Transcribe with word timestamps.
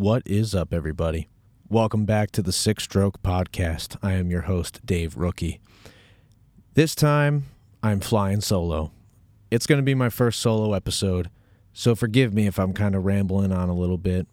What 0.00 0.22
is 0.24 0.54
up, 0.54 0.72
everybody? 0.72 1.28
Welcome 1.68 2.06
back 2.06 2.30
to 2.30 2.40
the 2.40 2.52
Six 2.52 2.84
Stroke 2.84 3.22
Podcast. 3.22 3.98
I 4.02 4.14
am 4.14 4.30
your 4.30 4.40
host, 4.40 4.80
Dave 4.86 5.14
Rookie. 5.14 5.60
This 6.72 6.94
time, 6.94 7.48
I'm 7.82 8.00
flying 8.00 8.40
solo. 8.40 8.92
It's 9.50 9.66
going 9.66 9.76
to 9.76 9.84
be 9.84 9.94
my 9.94 10.08
first 10.08 10.40
solo 10.40 10.72
episode, 10.72 11.28
so 11.74 11.94
forgive 11.94 12.32
me 12.32 12.46
if 12.46 12.58
I'm 12.58 12.72
kind 12.72 12.94
of 12.94 13.04
rambling 13.04 13.52
on 13.52 13.68
a 13.68 13.74
little 13.74 13.98
bit. 13.98 14.26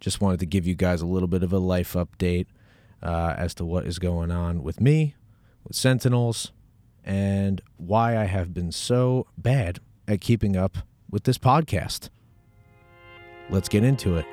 Just 0.00 0.20
wanted 0.20 0.38
to 0.40 0.44
give 0.46 0.66
you 0.66 0.74
guys 0.74 1.00
a 1.00 1.06
little 1.06 1.28
bit 1.28 1.42
of 1.42 1.50
a 1.50 1.58
life 1.58 1.94
update 1.94 2.48
uh, 3.02 3.32
as 3.38 3.54
to 3.54 3.64
what 3.64 3.86
is 3.86 3.98
going 3.98 4.30
on 4.30 4.62
with 4.62 4.82
me, 4.82 5.14
with 5.64 5.76
Sentinels, 5.76 6.52
and 7.02 7.62
why 7.78 8.18
I 8.18 8.24
have 8.24 8.52
been 8.52 8.70
so 8.70 9.26
bad 9.38 9.78
at 10.06 10.20
keeping 10.20 10.58
up 10.58 10.76
with 11.10 11.24
this 11.24 11.38
podcast. 11.38 12.10
Let's 13.48 13.70
get 13.70 13.82
into 13.82 14.16
it. 14.16 14.26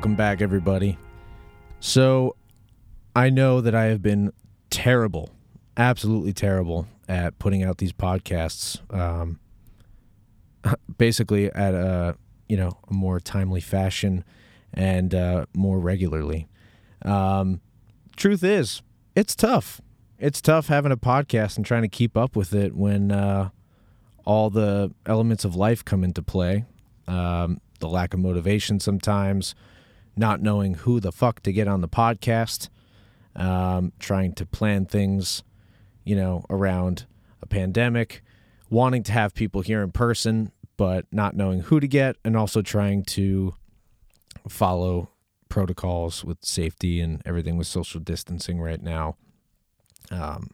Welcome 0.00 0.16
back, 0.16 0.40
everybody. 0.40 0.96
So, 1.78 2.34
I 3.14 3.28
know 3.28 3.60
that 3.60 3.74
I 3.74 3.84
have 3.84 4.00
been 4.00 4.32
terrible, 4.70 5.28
absolutely 5.76 6.32
terrible 6.32 6.86
at 7.06 7.38
putting 7.38 7.62
out 7.62 7.76
these 7.76 7.92
podcasts. 7.92 8.80
Um, 8.94 9.38
basically, 10.96 11.52
at 11.52 11.74
a 11.74 12.16
you 12.48 12.56
know 12.56 12.78
a 12.88 12.94
more 12.94 13.20
timely 13.20 13.60
fashion 13.60 14.24
and 14.72 15.14
uh, 15.14 15.44
more 15.54 15.78
regularly. 15.78 16.48
Um, 17.02 17.60
truth 18.16 18.42
is, 18.42 18.80
it's 19.14 19.36
tough. 19.36 19.82
It's 20.18 20.40
tough 20.40 20.68
having 20.68 20.92
a 20.92 20.96
podcast 20.96 21.58
and 21.58 21.66
trying 21.66 21.82
to 21.82 21.88
keep 21.88 22.16
up 22.16 22.36
with 22.36 22.54
it 22.54 22.74
when 22.74 23.12
uh, 23.12 23.50
all 24.24 24.48
the 24.48 24.94
elements 25.04 25.44
of 25.44 25.54
life 25.54 25.84
come 25.84 26.02
into 26.02 26.22
play. 26.22 26.64
Um, 27.06 27.60
the 27.80 27.88
lack 27.88 28.14
of 28.14 28.20
motivation 28.20 28.80
sometimes 28.80 29.54
not 30.16 30.42
knowing 30.42 30.74
who 30.74 31.00
the 31.00 31.12
fuck 31.12 31.42
to 31.42 31.52
get 31.52 31.68
on 31.68 31.80
the 31.80 31.88
podcast, 31.88 32.68
um, 33.36 33.92
trying 33.98 34.34
to 34.34 34.46
plan 34.46 34.86
things, 34.86 35.42
you 36.04 36.16
know, 36.16 36.44
around 36.50 37.06
a 37.42 37.46
pandemic, 37.46 38.22
wanting 38.68 39.02
to 39.04 39.12
have 39.12 39.34
people 39.34 39.60
here 39.60 39.82
in 39.82 39.92
person, 39.92 40.52
but 40.76 41.06
not 41.12 41.36
knowing 41.36 41.60
who 41.60 41.80
to 41.80 41.88
get, 41.88 42.16
and 42.24 42.36
also 42.36 42.62
trying 42.62 43.02
to 43.04 43.54
follow 44.48 45.10
protocols 45.48 46.24
with 46.24 46.38
safety 46.44 47.00
and 47.00 47.20
everything 47.26 47.56
with 47.56 47.66
social 47.66 48.00
distancing 48.00 48.60
right 48.60 48.82
now. 48.82 49.16
Um, 50.10 50.50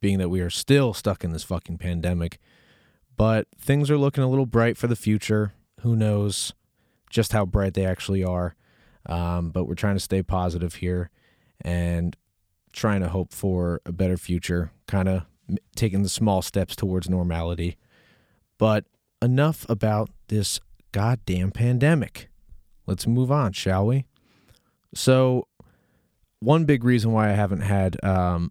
being 0.00 0.18
that 0.18 0.28
we 0.28 0.40
are 0.40 0.50
still 0.50 0.92
stuck 0.92 1.24
in 1.24 1.32
this 1.32 1.44
fucking 1.44 1.78
pandemic, 1.78 2.38
but 3.16 3.46
things 3.56 3.90
are 3.90 3.96
looking 3.96 4.24
a 4.24 4.28
little 4.28 4.46
bright 4.46 4.76
for 4.76 4.88
the 4.88 4.96
future. 4.96 5.54
Who 5.80 5.96
knows 5.96 6.52
just 7.08 7.32
how 7.32 7.46
bright 7.46 7.74
they 7.74 7.86
actually 7.86 8.24
are? 8.24 8.56
Um, 9.06 9.50
but 9.50 9.64
we're 9.64 9.74
trying 9.74 9.96
to 9.96 10.00
stay 10.00 10.22
positive 10.22 10.76
here 10.76 11.10
and 11.60 12.16
trying 12.72 13.00
to 13.00 13.08
hope 13.08 13.32
for 13.32 13.80
a 13.84 13.92
better 13.92 14.16
future, 14.16 14.72
kind 14.86 15.08
of 15.08 15.24
taking 15.76 16.02
the 16.02 16.08
small 16.08 16.42
steps 16.42 16.74
towards 16.76 17.10
normality. 17.10 17.76
But 18.58 18.84
enough 19.20 19.68
about 19.68 20.10
this 20.28 20.60
goddamn 20.92 21.50
pandemic. 21.50 22.28
Let's 22.86 23.06
move 23.06 23.30
on, 23.30 23.52
shall 23.52 23.86
we? 23.86 24.04
So, 24.94 25.46
one 26.40 26.64
big 26.64 26.84
reason 26.84 27.12
why 27.12 27.30
I 27.30 27.32
haven't 27.32 27.60
had 27.60 28.02
um, 28.04 28.50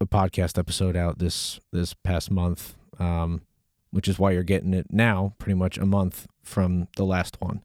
a 0.00 0.06
podcast 0.06 0.58
episode 0.58 0.96
out 0.96 1.18
this 1.18 1.60
this 1.72 1.94
past 1.94 2.30
month, 2.30 2.74
um, 2.98 3.42
which 3.90 4.08
is 4.08 4.18
why 4.18 4.32
you're 4.32 4.42
getting 4.42 4.74
it 4.74 4.86
now, 4.90 5.34
pretty 5.38 5.54
much 5.54 5.78
a 5.78 5.86
month 5.86 6.26
from 6.42 6.88
the 6.96 7.04
last 7.04 7.36
one. 7.40 7.62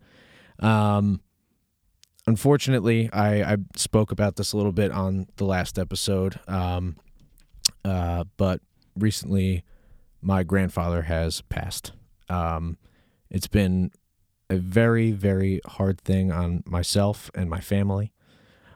Um, 0.59 1.21
unfortunately, 2.27 3.09
I, 3.13 3.53
I 3.53 3.57
spoke 3.75 4.11
about 4.11 4.35
this 4.35 4.53
a 4.53 4.57
little 4.57 4.71
bit 4.71 4.91
on 4.91 5.27
the 5.37 5.45
last 5.45 5.77
episode, 5.77 6.39
um, 6.47 6.97
uh, 7.83 8.25
but 8.37 8.61
recently 8.95 9.63
my 10.21 10.43
grandfather 10.43 11.03
has 11.03 11.41
passed. 11.41 11.91
Um, 12.29 12.77
it's 13.29 13.47
been 13.47 13.91
a 14.49 14.57
very, 14.57 15.11
very 15.11 15.61
hard 15.65 15.99
thing 16.01 16.31
on 16.31 16.63
myself 16.65 17.29
and 17.35 17.49
my 17.49 17.59
family. 17.59 18.11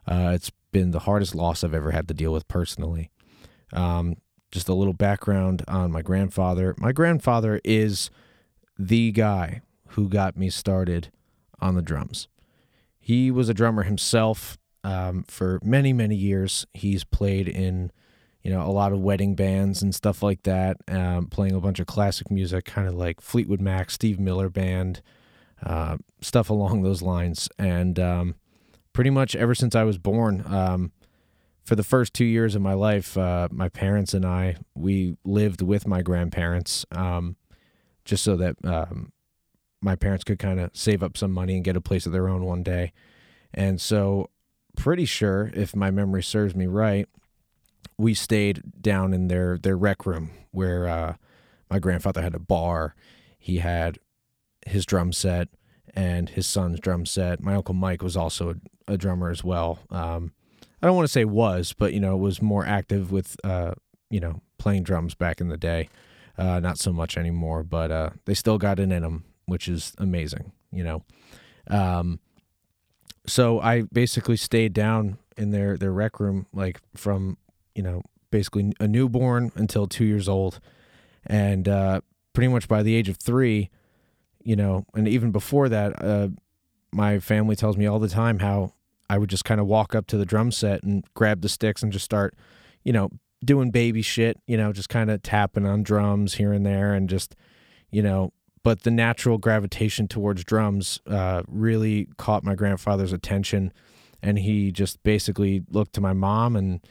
Uh, 0.07 0.31
it's 0.33 0.51
been 0.71 0.91
the 0.91 0.99
hardest 0.99 1.35
loss 1.35 1.63
I've 1.63 1.73
ever 1.73 1.91
had 1.91 2.07
to 2.07 2.13
deal 2.13 2.33
with 2.33 2.47
personally. 2.47 3.11
Um, 3.73 4.17
just 4.51 4.67
a 4.67 4.73
little 4.73 4.93
background 4.93 5.63
on 5.67 5.91
my 5.91 6.01
grandfather. 6.01 6.75
My 6.77 6.91
grandfather 6.91 7.61
is 7.63 8.09
the 8.77 9.11
guy 9.11 9.61
who 9.89 10.09
got 10.09 10.37
me 10.37 10.49
started 10.49 11.11
on 11.59 11.75
the 11.75 11.81
drums. 11.81 12.27
He 12.99 13.31
was 13.31 13.49
a 13.49 13.53
drummer 13.53 13.83
himself 13.83 14.57
um, 14.83 15.23
for 15.27 15.59
many, 15.63 15.93
many 15.93 16.15
years. 16.15 16.65
He's 16.73 17.03
played 17.03 17.47
in, 17.47 17.91
you 18.43 18.51
know, 18.51 18.61
a 18.61 18.71
lot 18.71 18.91
of 18.91 18.99
wedding 18.99 19.35
bands 19.35 19.81
and 19.81 19.93
stuff 19.93 20.21
like 20.21 20.43
that, 20.43 20.77
um, 20.87 21.27
playing 21.27 21.53
a 21.55 21.59
bunch 21.59 21.79
of 21.79 21.87
classic 21.87 22.29
music, 22.29 22.65
kind 22.65 22.87
of 22.87 22.93
like 22.93 23.21
Fleetwood 23.21 23.61
Mac, 23.61 23.91
Steve 23.91 24.19
Miller 24.19 24.49
Band, 24.49 25.01
uh, 25.63 25.97
stuff 26.21 26.49
along 26.49 26.83
those 26.83 27.01
lines. 27.01 27.49
And 27.57 27.99
um, 27.99 28.35
pretty 28.93 29.09
much 29.09 29.35
ever 29.35 29.55
since 29.55 29.75
I 29.75 29.83
was 29.83 29.97
born, 29.97 30.43
um, 30.45 30.91
for 31.69 31.75
the 31.75 31.83
first 31.83 32.15
two 32.15 32.25
years 32.25 32.55
of 32.55 32.63
my 32.63 32.73
life, 32.73 33.15
uh, 33.15 33.47
my 33.51 33.69
parents 33.69 34.15
and 34.15 34.25
I, 34.25 34.57
we 34.73 35.17
lived 35.23 35.61
with 35.61 35.85
my 35.85 36.01
grandparents 36.01 36.83
um, 36.91 37.35
just 38.05 38.23
so 38.23 38.35
that 38.37 38.55
um, 38.63 39.11
my 39.81 39.95
parents 39.95 40.23
could 40.23 40.39
kind 40.39 40.59
of 40.59 40.71
save 40.73 41.03
up 41.03 41.17
some 41.17 41.31
money 41.31 41.55
and 41.55 41.63
get 41.63 41.75
a 41.75 41.81
place 41.81 42.05
of 42.05 42.11
their 42.11 42.27
own 42.27 42.45
one 42.45 42.63
day. 42.63 42.91
And 43.53 43.79
so, 43.79 44.29
pretty 44.75 45.05
sure, 45.05 45.51
if 45.53 45.75
my 45.75 45.91
memory 45.91 46.23
serves 46.23 46.55
me 46.55 46.67
right, 46.67 47.07
we 47.97 48.13
stayed 48.13 48.81
down 48.81 49.13
in 49.13 49.27
their 49.27 49.57
their 49.57 49.77
rec 49.77 50.05
room 50.05 50.31
where 50.51 50.87
uh, 50.87 51.15
my 51.69 51.79
grandfather 51.79 52.21
had 52.21 52.35
a 52.35 52.39
bar. 52.39 52.95
He 53.37 53.57
had 53.57 53.99
his 54.65 54.85
drum 54.85 55.13
set 55.13 55.49
and 55.95 56.29
his 56.29 56.45
son's 56.45 56.79
drum 56.79 57.05
set. 57.05 57.41
My 57.41 57.55
uncle 57.55 57.73
Mike 57.73 58.03
was 58.03 58.15
also 58.15 58.51
a, 58.87 58.93
a 58.93 58.97
drummer 58.97 59.29
as 59.29 59.43
well. 59.43 59.79
Um, 59.89 60.33
I 60.81 60.87
don't 60.87 60.95
want 60.95 61.07
to 61.07 61.11
say 61.11 61.25
was, 61.25 61.73
but 61.73 61.93
you 61.93 61.99
know, 61.99 62.15
was 62.15 62.41
more 62.41 62.65
active 62.65 63.11
with 63.11 63.35
uh, 63.43 63.73
you 64.09 64.19
know 64.19 64.41
playing 64.57 64.83
drums 64.83 65.15
back 65.15 65.41
in 65.41 65.47
the 65.47 65.57
day. 65.57 65.89
Uh, 66.37 66.59
not 66.59 66.77
so 66.77 66.93
much 66.93 67.17
anymore, 67.17 67.63
but 67.63 67.91
uh, 67.91 68.09
they 68.25 68.33
still 68.33 68.57
got 68.57 68.79
it 68.79 68.91
in 68.91 69.01
them 69.01 69.25
which 69.49 69.67
is 69.67 69.93
amazing, 69.97 70.51
you 70.71 70.83
know. 70.83 71.03
Um, 71.67 72.19
so 73.27 73.59
I 73.59 73.83
basically 73.83 74.37
stayed 74.37 74.73
down 74.73 75.17
in 75.37 75.51
their 75.51 75.77
their 75.77 75.91
rec 75.91 76.19
room 76.19 76.47
like 76.53 76.79
from 76.95 77.37
you 77.75 77.83
know 77.83 78.01
basically 78.31 78.73
a 78.79 78.87
newborn 78.87 79.51
until 79.55 79.87
two 79.87 80.05
years 80.05 80.29
old, 80.29 80.59
and 81.25 81.67
uh, 81.67 82.01
pretty 82.33 82.47
much 82.47 82.67
by 82.67 82.83
the 82.83 82.95
age 82.95 83.09
of 83.09 83.17
three, 83.17 83.69
you 84.43 84.55
know, 84.55 84.85
and 84.93 85.07
even 85.07 85.31
before 85.31 85.69
that, 85.69 86.01
uh, 86.03 86.29
my 86.91 87.19
family 87.19 87.55
tells 87.55 87.77
me 87.77 87.85
all 87.85 87.99
the 87.99 88.09
time 88.09 88.39
how 88.39 88.73
I 89.09 89.17
would 89.17 89.29
just 89.29 89.45
kind 89.45 89.59
of 89.59 89.67
walk 89.67 89.95
up 89.95 90.07
to 90.07 90.17
the 90.17 90.25
drum 90.25 90.51
set 90.51 90.83
and 90.83 91.03
grab 91.15 91.41
the 91.41 91.49
sticks 91.49 91.81
and 91.81 91.91
just 91.91 92.05
start, 92.05 92.35
you 92.83 92.93
know, 92.93 93.09
doing 93.43 93.71
baby 93.71 94.01
shit, 94.01 94.37
you 94.47 94.57
know, 94.57 94.71
just 94.71 94.89
kind 94.89 95.09
of 95.09 95.21
tapping 95.23 95.65
on 95.65 95.83
drums 95.83 96.35
here 96.35 96.53
and 96.53 96.65
there 96.65 96.93
and 96.93 97.09
just, 97.09 97.35
you 97.91 98.03
know, 98.03 98.31
but 98.63 98.83
the 98.83 98.91
natural 98.91 99.37
gravitation 99.37 100.07
towards 100.07 100.43
drums 100.43 100.99
uh, 101.07 101.43
really 101.47 102.07
caught 102.17 102.43
my 102.43 102.55
grandfather's 102.55 103.13
attention, 103.13 103.71
and 104.21 104.39
he 104.39 104.71
just 104.71 105.01
basically 105.03 105.63
looked 105.69 105.93
to 105.93 106.01
my 106.01 106.13
mom 106.13 106.55
and 106.55 106.81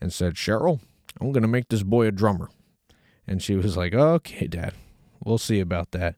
and 0.00 0.12
said, 0.12 0.34
"Cheryl, 0.34 0.80
I'm 1.20 1.32
gonna 1.32 1.48
make 1.48 1.68
this 1.68 1.82
boy 1.82 2.06
a 2.06 2.12
drummer," 2.12 2.50
and 3.26 3.42
she 3.42 3.54
was 3.54 3.76
like, 3.76 3.94
"Okay, 3.94 4.46
Dad, 4.46 4.74
we'll 5.24 5.38
see 5.38 5.60
about 5.60 5.92
that." 5.92 6.16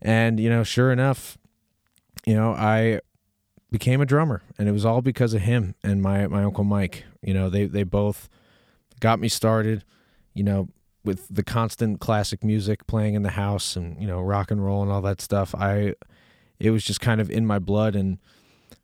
And 0.00 0.38
you 0.38 0.50
know, 0.50 0.64
sure 0.64 0.92
enough, 0.92 1.38
you 2.26 2.34
know, 2.34 2.52
I 2.52 3.00
became 3.70 4.00
a 4.00 4.06
drummer, 4.06 4.42
and 4.58 4.68
it 4.68 4.72
was 4.72 4.84
all 4.84 5.00
because 5.00 5.32
of 5.34 5.42
him 5.42 5.74
and 5.82 6.02
my 6.02 6.26
my 6.26 6.44
uncle 6.44 6.64
Mike. 6.64 7.04
You 7.22 7.34
know, 7.34 7.48
they 7.48 7.64
they 7.64 7.84
both 7.84 8.28
got 9.00 9.18
me 9.18 9.28
started. 9.28 9.84
You 10.34 10.44
know, 10.44 10.68
with 11.04 11.26
the 11.28 11.42
constant 11.42 12.00
classic 12.00 12.44
music 12.44 12.86
playing 12.86 13.14
in 13.14 13.22
the 13.22 13.30
house 13.30 13.76
and 13.76 14.00
you 14.00 14.06
know 14.06 14.20
rock 14.20 14.50
and 14.50 14.64
roll 14.64 14.82
and 14.82 14.90
all 14.90 15.02
that 15.02 15.20
stuff 15.20 15.54
i 15.54 15.94
it 16.58 16.70
was 16.70 16.84
just 16.84 17.00
kind 17.00 17.20
of 17.20 17.30
in 17.30 17.44
my 17.46 17.58
blood 17.58 17.96
and 17.96 18.18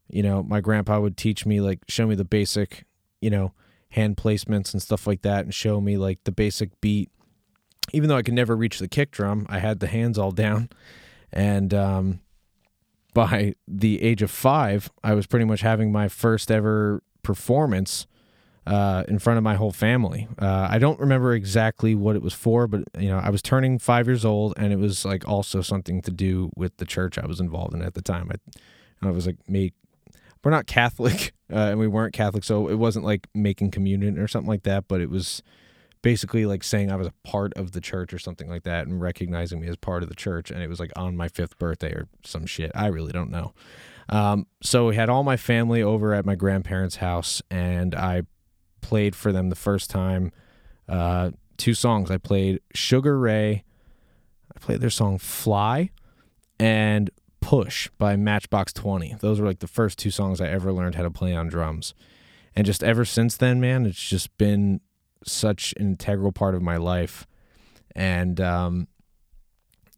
you 0.09 0.23
know 0.23 0.43
my 0.43 0.61
grandpa 0.61 0.99
would 0.99 1.17
teach 1.17 1.47
me 1.47 1.61
like 1.61 1.81
show 1.89 2.07
me 2.07 2.15
the 2.15 2.25
basic 2.25 2.85
you 3.21 3.31
know, 3.31 3.53
hand 3.91 4.17
placements 4.17 4.73
and 4.73 4.83
stuff 4.83 5.07
like 5.07 5.23
that 5.23 5.45
and 5.45 5.55
show 5.55 5.81
me 5.81 5.97
like 5.97 6.19
the 6.25 6.33
basic 6.33 6.81
beat. 6.81 7.11
Even 7.93 8.09
though 8.09 8.17
I 8.17 8.23
could 8.23 8.35
never 8.35 8.55
reach 8.55 8.79
the 8.79 8.89
kick 8.89 9.11
drum, 9.11 9.47
I 9.49 9.61
had 9.61 9.81
the 9.81 9.87
hands 9.87 10.19
all 10.19 10.31
down. 10.31 10.69
And 11.33 11.73
um, 11.73 12.21
by 13.15 13.55
the 13.67 14.03
age 14.03 14.23
of 14.23 14.31
five, 14.31 14.91
I 15.03 15.15
was 15.15 15.27
pretty 15.27 15.47
much 15.47 15.63
having 15.63 15.91
my 15.91 16.09
first 16.09 16.51
ever 16.51 17.03
performance 17.23 18.07
uh, 18.69 19.03
in 19.09 19.19
front 19.19 19.39
of 19.39 19.43
my 19.43 19.55
whole 19.55 19.73
family. 19.73 20.29
Uh, 20.39 20.69
I 20.71 20.79
don't 20.79 21.01
remember 21.01 21.33
exactly 21.33 21.95
what 21.95 22.17
it 22.17 22.23
was 22.23 22.35
for, 22.35 22.67
but 22.67 22.85
you 22.99 23.09
know, 23.09 23.19
I 23.19 23.31
was 23.31 23.41
turning 23.41 23.79
five 23.79 24.07
years 24.07 24.27
old, 24.27 24.53
and 24.59 24.75
it 24.75 24.79
was 24.79 25.07
like 25.07 25.27
also 25.27 25.63
something 25.63 26.03
to 26.03 26.11
do 26.11 26.51
with 26.55 26.77
the 26.77 26.85
church 26.85 27.17
I 27.19 27.27
was 27.27 27.41
involved 27.41 27.73
in 27.73 27.81
at 27.81 27.95
the 27.95 28.03
time. 28.03 28.31
I, 28.31 29.09
I 29.09 29.11
was 29.11 29.27
like, 29.27 29.37
make 29.49 29.73
we're 30.45 30.51
not 30.51 30.67
Catholic, 30.67 31.33
uh, 31.53 31.71
and 31.71 31.79
we 31.79 31.89
weren't 31.89 32.13
Catholic, 32.13 32.45
so 32.45 32.69
it 32.69 32.75
wasn't 32.75 33.07
like 33.07 33.27
making 33.35 33.71
communion 33.71 34.19
or 34.19 34.29
something 34.29 34.49
like 34.49 34.65
that. 34.65 34.87
But 34.87 35.01
it 35.01 35.09
was 35.09 35.43
basically 36.03 36.45
like 36.45 36.63
saying 36.63 36.93
I 36.93 36.97
was 36.97 37.07
a 37.07 37.15
part 37.25 37.55
of 37.55 37.73
the 37.73 37.81
church 37.81 38.13
or 38.13 38.19
something 38.19 38.51
like 38.51 38.65
that, 38.65 38.87
and 38.87 39.01
recognizing 39.01 39.63
me 39.63 39.69
as 39.69 39.77
part 39.77 40.03
of 40.03 40.11
the 40.11 40.15
church. 40.15 40.51
And 40.51 40.63
it 40.63 40.69
was 40.69 40.79
like 40.79 40.93
on 40.95 41.17
my 41.17 41.29
fifth 41.29 41.59
birthday 41.59 41.93
or 41.93 42.07
some 42.23 42.45
shit. 42.45 42.71
I 42.75 42.89
really 42.89 43.13
don't 43.13 43.31
know. 43.31 43.55
Um, 44.11 44.47
so 44.63 44.89
we 44.89 44.97
had 44.97 45.09
all 45.09 45.23
my 45.23 45.39
family 45.39 45.83
over 45.83 46.13
at 46.13 46.27
my 46.27 46.35
grandparents' 46.35 46.97
house, 46.97 47.41
and 47.51 47.95
I 47.95 48.25
played 48.81 49.15
for 49.15 49.33
them 49.33 49.51
the 49.51 49.57
first 49.57 49.91
time. 49.91 50.33
Uh, 50.89 51.31
two 51.57 51.75
songs. 51.75 52.11
I 52.11 52.19
played 52.19 52.61
Sugar 52.75 53.19
Ray. 53.19 53.65
I 54.55 54.59
played 54.59 54.81
their 54.81 54.91
song 54.91 55.19
Fly 55.19 55.91
and 56.59 57.11
Push 57.41 57.89
by 57.99 58.17
Matchbox 58.17 58.73
20. 58.73 59.17
Those 59.21 59.41
were 59.41 59.47
like 59.47 59.61
the 59.61 59.67
first 59.67 59.99
two 59.99 60.11
songs 60.11 60.41
I 60.41 60.49
ever 60.49 60.73
learned 60.73 60.95
how 60.95 61.03
to 61.03 61.11
play 61.11 61.35
on 61.35 61.49
drums. 61.49 61.95
And 62.57 62.67
just 62.67 62.83
ever 62.83 63.05
since 63.05 63.37
then, 63.37 63.61
man, 63.61 63.87
it's 63.87 64.03
just 64.03 64.37
been 64.39 64.81
such 65.25 65.75
an 65.79 65.87
integral 65.87 66.33
part 66.33 66.55
of 66.55 66.63
my 66.63 66.77
life. 66.77 67.27
And, 67.95 68.41
um, 68.41 68.89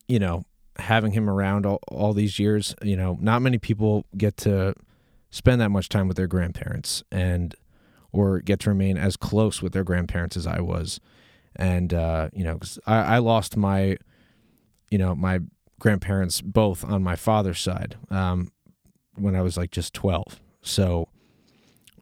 you 0.08 0.18
know, 0.18 0.44
having 0.78 1.12
him 1.12 1.28
around 1.28 1.66
all, 1.66 1.78
all 1.88 2.12
these 2.12 2.38
years, 2.38 2.74
you 2.82 2.96
know, 2.96 3.18
not 3.20 3.42
many 3.42 3.58
people 3.58 4.04
get 4.16 4.36
to 4.38 4.74
spend 5.30 5.60
that 5.60 5.70
much 5.70 5.88
time 5.88 6.08
with 6.08 6.16
their 6.16 6.26
grandparents. 6.26 7.02
And, 7.10 7.54
or 8.12 8.40
get 8.40 8.60
to 8.60 8.70
remain 8.70 8.96
as 8.96 9.16
close 9.16 9.62
with 9.62 9.72
their 9.72 9.84
grandparents 9.84 10.36
as 10.36 10.46
I 10.46 10.60
was. 10.60 11.00
And 11.56 11.92
uh, 11.92 12.28
you 12.32 12.44
know, 12.44 12.58
cause 12.58 12.78
I, 12.86 13.16
I 13.16 13.18
lost 13.18 13.56
my, 13.56 13.96
you 14.90 14.98
know, 14.98 15.14
my 15.14 15.40
grandparents 15.78 16.40
both 16.40 16.84
on 16.84 17.02
my 17.02 17.16
father's 17.16 17.60
side 17.60 17.96
um, 18.10 18.52
when 19.16 19.34
I 19.34 19.42
was 19.42 19.56
like 19.56 19.70
just 19.70 19.94
twelve. 19.94 20.40
So, 20.62 21.08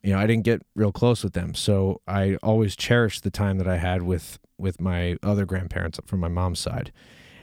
you 0.03 0.13
know, 0.13 0.19
I 0.19 0.27
didn't 0.27 0.45
get 0.45 0.63
real 0.75 0.93
close 0.93 1.23
with 1.23 1.33
them. 1.33 1.55
So 1.55 2.01
I 2.07 2.37
always 2.43 2.77
cherished 2.77 3.23
the 3.23 3.31
time 3.31 3.59
that 3.59 3.69
I 3.69 3.79
had 3.79 4.03
with 4.03 4.39
with 4.59 4.81
my 4.81 5.17
other 5.23 5.47
grandparents 5.47 6.01
from 6.07 6.21
my 6.21 6.29
mom's 6.29 6.59
side. 6.59 6.93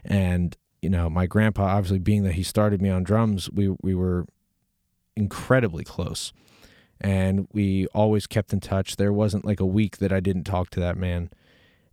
And 0.03 0.55
you 0.81 0.89
know, 0.89 1.09
my 1.09 1.25
grandpa, 1.25 1.63
obviously 1.63 1.99
being 1.99 2.23
that 2.23 2.33
he 2.33 2.43
started 2.43 2.81
me 2.81 2.89
on 2.89 3.03
drums, 3.03 3.49
we 3.51 3.73
we 3.81 3.95
were 3.95 4.25
incredibly 5.15 5.83
close 5.83 6.33
and 7.01 7.47
we 7.51 7.87
always 7.87 8.27
kept 8.27 8.53
in 8.53 8.59
touch. 8.59 8.95
There 8.95 9.13
wasn't 9.13 9.45
like 9.45 9.59
a 9.59 9.65
week 9.65 9.97
that 9.97 10.13
I 10.13 10.19
didn't 10.19 10.45
talk 10.45 10.69
to 10.71 10.79
that 10.79 10.97
man. 10.97 11.29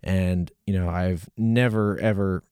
And, 0.03 0.51
you 0.67 0.75
know, 0.75 0.89
I've 0.89 1.29
never, 1.37 1.99
ever, 1.99 2.43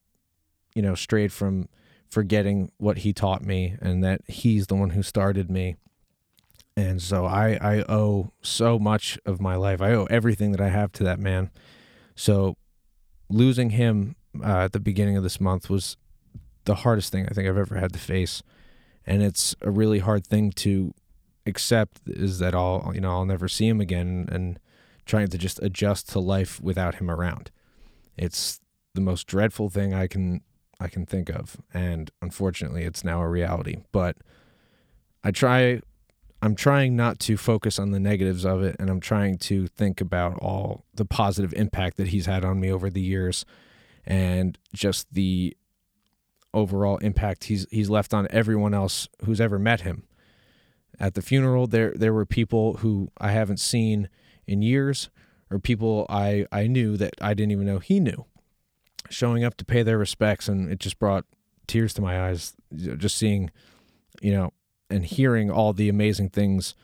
you 0.75 0.81
know, 0.81 0.95
strayed 0.95 1.33
from 1.33 1.67
forgetting 2.09 2.71
what 2.77 2.99
he 2.99 3.13
taught 3.13 3.43
me 3.43 3.75
and 3.81 4.03
that 4.03 4.21
he's 4.27 4.67
the 4.67 4.75
one 4.75 4.91
who 4.91 5.03
started 5.03 5.49
me. 5.49 5.75
And 6.75 7.01
so 7.01 7.25
I, 7.25 7.57
I 7.61 7.83
owe 7.89 8.31
so 8.41 8.79
much 8.79 9.17
of 9.25 9.41
my 9.41 9.55
life. 9.55 9.81
I 9.81 9.91
owe 9.93 10.05
everything 10.09 10.51
that 10.51 10.61
I 10.61 10.69
have 10.69 10.91
to 10.93 11.03
that 11.03 11.19
man. 11.19 11.51
So 12.15 12.55
losing 13.29 13.71
him 13.71 14.15
uh, 14.41 14.65
at 14.65 14.73
the 14.73 14.79
beginning 14.79 15.17
of 15.17 15.23
this 15.23 15.39
month 15.41 15.69
was 15.69 15.97
the 16.65 16.75
hardest 16.75 17.11
thing 17.11 17.25
I 17.29 17.33
think 17.33 17.47
I've 17.47 17.57
ever 17.57 17.75
had 17.75 17.93
to 17.93 17.99
face. 17.99 18.43
And 19.05 19.21
it's 19.21 19.55
a 19.61 19.71
really 19.71 19.99
hard 19.99 20.25
thing 20.25 20.51
to 20.51 20.93
accept 21.45 22.01
is 22.05 22.39
that 22.39 22.53
I'll 22.53 22.91
you 22.93 23.01
know 23.01 23.11
I'll 23.11 23.25
never 23.25 23.47
see 23.47 23.67
him 23.67 23.81
again 23.81 24.27
and 24.31 24.59
trying 25.05 25.27
to 25.27 25.37
just 25.37 25.61
adjust 25.61 26.09
to 26.09 26.19
life 26.19 26.61
without 26.61 26.95
him 26.95 27.09
around. 27.09 27.51
It's 28.17 28.59
the 28.93 29.01
most 29.01 29.27
dreadful 29.27 29.69
thing 29.69 29.93
I 29.93 30.07
can 30.07 30.41
I 30.79 30.87
can 30.87 31.05
think 31.05 31.29
of 31.29 31.57
and 31.73 32.11
unfortunately 32.21 32.83
it's 32.83 33.03
now 33.03 33.21
a 33.21 33.29
reality. 33.29 33.77
But 33.91 34.17
I 35.23 35.31
try 35.31 35.81
I'm 36.43 36.55
trying 36.55 36.95
not 36.95 37.19
to 37.21 37.37
focus 37.37 37.77
on 37.77 37.91
the 37.91 37.99
negatives 37.99 38.45
of 38.45 38.63
it 38.63 38.75
and 38.79 38.89
I'm 38.89 38.99
trying 38.99 39.37
to 39.39 39.67
think 39.67 40.01
about 40.01 40.37
all 40.39 40.85
the 40.93 41.05
positive 41.05 41.53
impact 41.53 41.97
that 41.97 42.07
he's 42.07 42.25
had 42.25 42.43
on 42.43 42.59
me 42.59 42.71
over 42.71 42.89
the 42.89 43.01
years 43.01 43.45
and 44.05 44.57
just 44.73 45.13
the 45.13 45.55
overall 46.53 46.97
impact 46.97 47.45
he's 47.45 47.65
he's 47.71 47.89
left 47.89 48.13
on 48.13 48.27
everyone 48.29 48.73
else 48.73 49.07
who's 49.23 49.39
ever 49.39 49.57
met 49.57 49.81
him 49.81 50.03
at 50.99 51.13
the 51.13 51.21
funeral, 51.21 51.67
there 51.67 51.93
there 51.95 52.13
were 52.13 52.25
people 52.25 52.77
who 52.77 53.09
I 53.17 53.31
haven't 53.31 53.59
seen 53.59 54.09
in 54.47 54.61
years, 54.61 55.09
or 55.49 55.59
people 55.59 56.05
I 56.09 56.45
I 56.51 56.67
knew 56.67 56.97
that 56.97 57.15
I 57.21 57.33
didn't 57.33 57.51
even 57.51 57.65
know 57.65 57.79
he 57.79 57.99
knew, 57.99 58.25
showing 59.09 59.43
up 59.43 59.57
to 59.57 59.65
pay 59.65 59.83
their 59.83 59.97
respects, 59.97 60.47
and 60.47 60.69
it 60.71 60.79
just 60.79 60.99
brought 60.99 61.25
tears 61.67 61.93
to 61.93 62.01
my 62.01 62.27
eyes, 62.27 62.53
just 62.73 63.17
seeing, 63.17 63.49
you 64.21 64.31
know, 64.31 64.53
and 64.89 65.05
hearing 65.05 65.49
all 65.49 65.73
the 65.73 65.89
amazing 65.89 66.29
things 66.29 66.75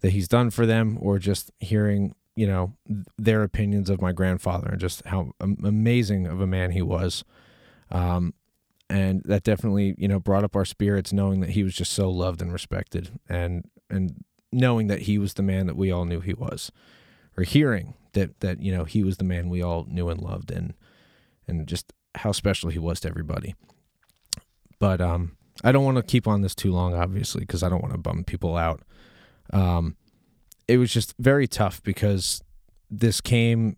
that 0.00 0.10
he's 0.10 0.28
done 0.28 0.50
for 0.50 0.66
them, 0.66 0.98
or 1.00 1.18
just 1.18 1.50
hearing 1.58 2.14
you 2.34 2.46
know 2.46 2.74
their 3.16 3.42
opinions 3.42 3.88
of 3.88 4.00
my 4.00 4.12
grandfather 4.12 4.68
and 4.68 4.80
just 4.80 5.04
how 5.06 5.32
amazing 5.40 6.26
of 6.26 6.40
a 6.40 6.46
man 6.46 6.70
he 6.70 6.82
was. 6.82 7.24
Um, 7.90 8.34
and 8.88 9.22
that 9.24 9.42
definitely 9.42 9.94
you 9.98 10.08
know 10.08 10.20
brought 10.20 10.44
up 10.44 10.54
our 10.54 10.64
spirits 10.64 11.12
knowing 11.12 11.40
that 11.40 11.50
he 11.50 11.62
was 11.62 11.74
just 11.74 11.92
so 11.92 12.10
loved 12.10 12.40
and 12.40 12.52
respected 12.52 13.18
and 13.28 13.64
and 13.90 14.24
knowing 14.52 14.86
that 14.86 15.02
he 15.02 15.18
was 15.18 15.34
the 15.34 15.42
man 15.42 15.66
that 15.66 15.76
we 15.76 15.90
all 15.90 16.04
knew 16.04 16.20
he 16.20 16.34
was 16.34 16.70
or 17.36 17.44
hearing 17.44 17.94
that 18.12 18.40
that 18.40 18.60
you 18.62 18.72
know 18.72 18.84
he 18.84 19.02
was 19.02 19.18
the 19.18 19.24
man 19.24 19.48
we 19.48 19.62
all 19.62 19.84
knew 19.88 20.08
and 20.08 20.20
loved 20.20 20.50
and 20.50 20.74
and 21.46 21.66
just 21.66 21.92
how 22.16 22.32
special 22.32 22.70
he 22.70 22.78
was 22.78 23.00
to 23.00 23.08
everybody. 23.08 23.54
But 24.78 25.00
um 25.00 25.36
I 25.64 25.72
don't 25.72 25.84
want 25.84 25.96
to 25.96 26.02
keep 26.02 26.26
on 26.26 26.42
this 26.42 26.54
too 26.54 26.72
long 26.72 26.94
obviously 26.94 27.40
because 27.40 27.62
I 27.62 27.68
don't 27.68 27.82
want 27.82 27.94
to 27.94 27.98
bum 27.98 28.24
people 28.24 28.56
out. 28.56 28.82
Um 29.52 29.96
it 30.66 30.78
was 30.78 30.92
just 30.92 31.14
very 31.18 31.46
tough 31.46 31.82
because 31.82 32.42
this 32.90 33.20
came 33.20 33.76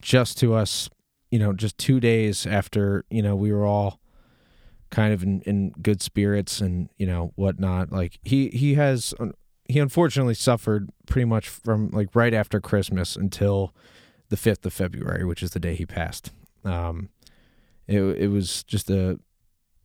just 0.00 0.38
to 0.38 0.54
us 0.54 0.88
you 1.30 1.38
know 1.38 1.52
just 1.52 1.78
2 1.78 2.00
days 2.00 2.46
after 2.46 3.04
you 3.10 3.22
know 3.22 3.36
we 3.36 3.52
were 3.52 3.66
all 3.66 4.00
kind 4.90 5.12
of 5.12 5.22
in, 5.22 5.40
in 5.42 5.70
good 5.82 6.00
spirits 6.00 6.60
and 6.60 6.88
you 6.96 7.06
know 7.06 7.32
whatnot. 7.36 7.92
Like 7.92 8.18
he 8.22 8.48
he 8.48 8.74
has 8.74 9.14
he 9.68 9.78
unfortunately 9.78 10.34
suffered 10.34 10.90
pretty 11.06 11.24
much 11.24 11.48
from 11.48 11.90
like 11.90 12.14
right 12.14 12.34
after 12.34 12.60
Christmas 12.60 13.16
until 13.16 13.74
the 14.28 14.36
fifth 14.36 14.64
of 14.66 14.72
February, 14.72 15.24
which 15.24 15.42
is 15.42 15.50
the 15.50 15.60
day 15.60 15.74
he 15.74 15.86
passed. 15.86 16.32
Um, 16.64 17.10
it 17.86 18.00
it 18.00 18.28
was 18.28 18.64
just 18.64 18.90
a 18.90 19.18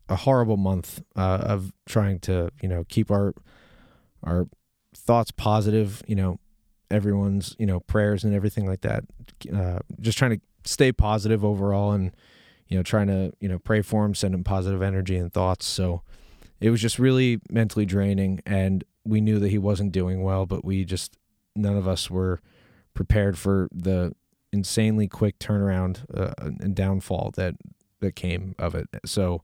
a 0.10 0.15
horrible 0.17 0.58
month 0.58 1.01
uh, 1.15 1.41
of 1.41 1.74
trying 1.86 2.20
to 2.20 2.51
you 2.62 2.70
know 2.70 2.84
keep 2.89 3.10
our 3.12 3.34
our 4.24 4.48
thoughts 4.96 5.31
positive. 5.31 6.01
You 6.08 6.15
know 6.15 6.39
everyone's 6.89 7.55
you 7.58 7.65
know 7.65 7.79
prayers 7.79 8.24
and 8.24 8.34
everything 8.34 8.67
like 8.67 8.81
that. 8.81 9.03
Uh, 9.53 9.79
just 10.00 10.17
trying 10.17 10.31
to 10.31 10.41
stay 10.63 10.91
positive 10.91 11.43
overall 11.43 11.91
and 11.91 12.12
you 12.71 12.77
know, 12.77 12.83
trying 12.83 13.07
to, 13.07 13.33
you 13.41 13.49
know, 13.49 13.59
pray 13.59 13.81
for 13.81 14.05
him, 14.05 14.15
send 14.15 14.33
him 14.33 14.45
positive 14.45 14.81
energy 14.81 15.17
and 15.17 15.31
thoughts. 15.31 15.65
So 15.65 16.03
it 16.61 16.69
was 16.69 16.81
just 16.81 16.97
really 16.97 17.41
mentally 17.49 17.85
draining. 17.85 18.39
And 18.45 18.85
we 19.03 19.19
knew 19.19 19.39
that 19.39 19.49
he 19.49 19.57
wasn't 19.57 19.91
doing 19.91 20.23
well, 20.23 20.45
but 20.45 20.63
we 20.63 20.85
just, 20.85 21.17
none 21.53 21.75
of 21.75 21.85
us 21.85 22.09
were 22.09 22.39
prepared 22.93 23.37
for 23.37 23.67
the 23.73 24.15
insanely 24.53 25.09
quick 25.09 25.37
turnaround 25.37 26.05
uh, 26.17 26.33
and 26.39 26.73
downfall 26.73 27.33
that, 27.35 27.55
that 27.99 28.15
came 28.15 28.55
of 28.57 28.73
it. 28.73 28.87
So 29.05 29.43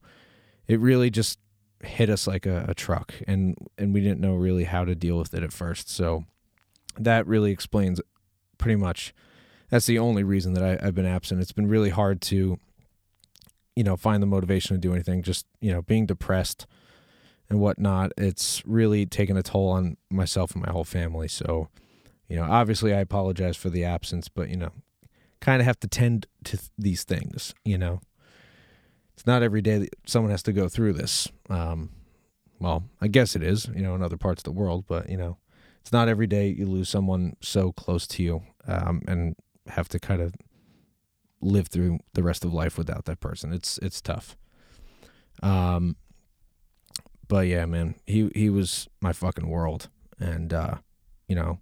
it 0.66 0.80
really 0.80 1.10
just 1.10 1.38
hit 1.84 2.08
us 2.08 2.26
like 2.26 2.46
a, 2.46 2.64
a 2.66 2.74
truck 2.74 3.12
and, 3.26 3.58
and 3.76 3.92
we 3.92 4.00
didn't 4.00 4.20
know 4.20 4.36
really 4.36 4.64
how 4.64 4.86
to 4.86 4.94
deal 4.94 5.18
with 5.18 5.34
it 5.34 5.42
at 5.42 5.52
first. 5.52 5.90
So 5.90 6.24
that 6.98 7.26
really 7.26 7.50
explains 7.50 8.00
pretty 8.56 8.76
much 8.76 9.14
that's 9.68 9.84
the 9.84 9.98
only 9.98 10.24
reason 10.24 10.54
that 10.54 10.64
I, 10.64 10.82
have 10.82 10.94
been 10.94 11.04
absent. 11.04 11.42
It's 11.42 11.52
been 11.52 11.68
really 11.68 11.90
hard 11.90 12.22
to 12.22 12.58
you 13.78 13.84
know 13.84 13.96
find 13.96 14.20
the 14.20 14.26
motivation 14.26 14.74
to 14.74 14.80
do 14.80 14.92
anything 14.92 15.22
just 15.22 15.46
you 15.60 15.70
know 15.70 15.82
being 15.82 16.04
depressed 16.04 16.66
and 17.48 17.60
whatnot 17.60 18.10
it's 18.16 18.60
really 18.66 19.06
taken 19.06 19.36
a 19.36 19.42
toll 19.42 19.68
on 19.68 19.96
myself 20.10 20.52
and 20.52 20.66
my 20.66 20.72
whole 20.72 20.82
family. 20.82 21.28
So 21.28 21.68
you 22.28 22.34
know 22.34 22.42
obviously 22.42 22.92
i 22.92 22.98
apologize 22.98 23.56
for 23.56 23.70
the 23.70 23.84
absence 23.84 24.28
but 24.28 24.50
you 24.50 24.56
know 24.56 24.72
kind 25.40 25.62
of 25.62 25.66
have 25.66 25.78
to 25.80 25.86
tend 25.86 26.26
to 26.42 26.56
th- 26.56 26.70
these 26.76 27.04
things 27.04 27.54
you 27.64 27.78
know? 27.78 28.00
It's 29.14 29.26
not 29.26 29.44
every 29.44 29.62
day 29.62 29.78
that 29.78 29.94
someone 30.06 30.32
has 30.32 30.42
to 30.44 30.52
go 30.52 30.68
through 30.68 30.92
this. 30.94 31.28
Um, 31.50 31.90
well 32.58 32.82
i 33.00 33.06
guess 33.06 33.36
it 33.36 33.42
is 33.42 33.68
you 33.74 33.82
know 33.82 33.94
in 33.94 34.02
other 34.02 34.16
parts 34.16 34.40
of 34.40 34.44
the 34.44 34.60
world 34.60 34.84
but 34.88 35.08
you 35.08 35.16
know 35.16 35.38
it's 35.80 35.92
not 35.92 36.08
every 36.08 36.26
day 36.26 36.48
you 36.48 36.66
lose 36.66 36.88
someone 36.88 37.36
so 37.40 37.70
close 37.70 38.06
to 38.08 38.22
you 38.24 38.42
um, 38.66 39.00
and 39.06 39.36
have 39.68 39.88
to 39.88 40.00
kind 40.00 40.20
of 40.20 40.34
live 41.40 41.68
through 41.68 41.98
the 42.14 42.22
rest 42.22 42.44
of 42.44 42.52
life 42.52 42.78
without 42.78 43.04
that 43.06 43.20
person. 43.20 43.52
It's 43.52 43.78
it's 43.78 44.00
tough. 44.00 44.36
Um, 45.42 45.96
but 47.28 47.46
yeah, 47.46 47.66
man, 47.66 47.94
he 48.06 48.30
he 48.34 48.50
was 48.50 48.88
my 49.00 49.12
fucking 49.12 49.48
world, 49.48 49.88
and 50.18 50.52
uh, 50.52 50.76
you 51.28 51.36
know, 51.36 51.58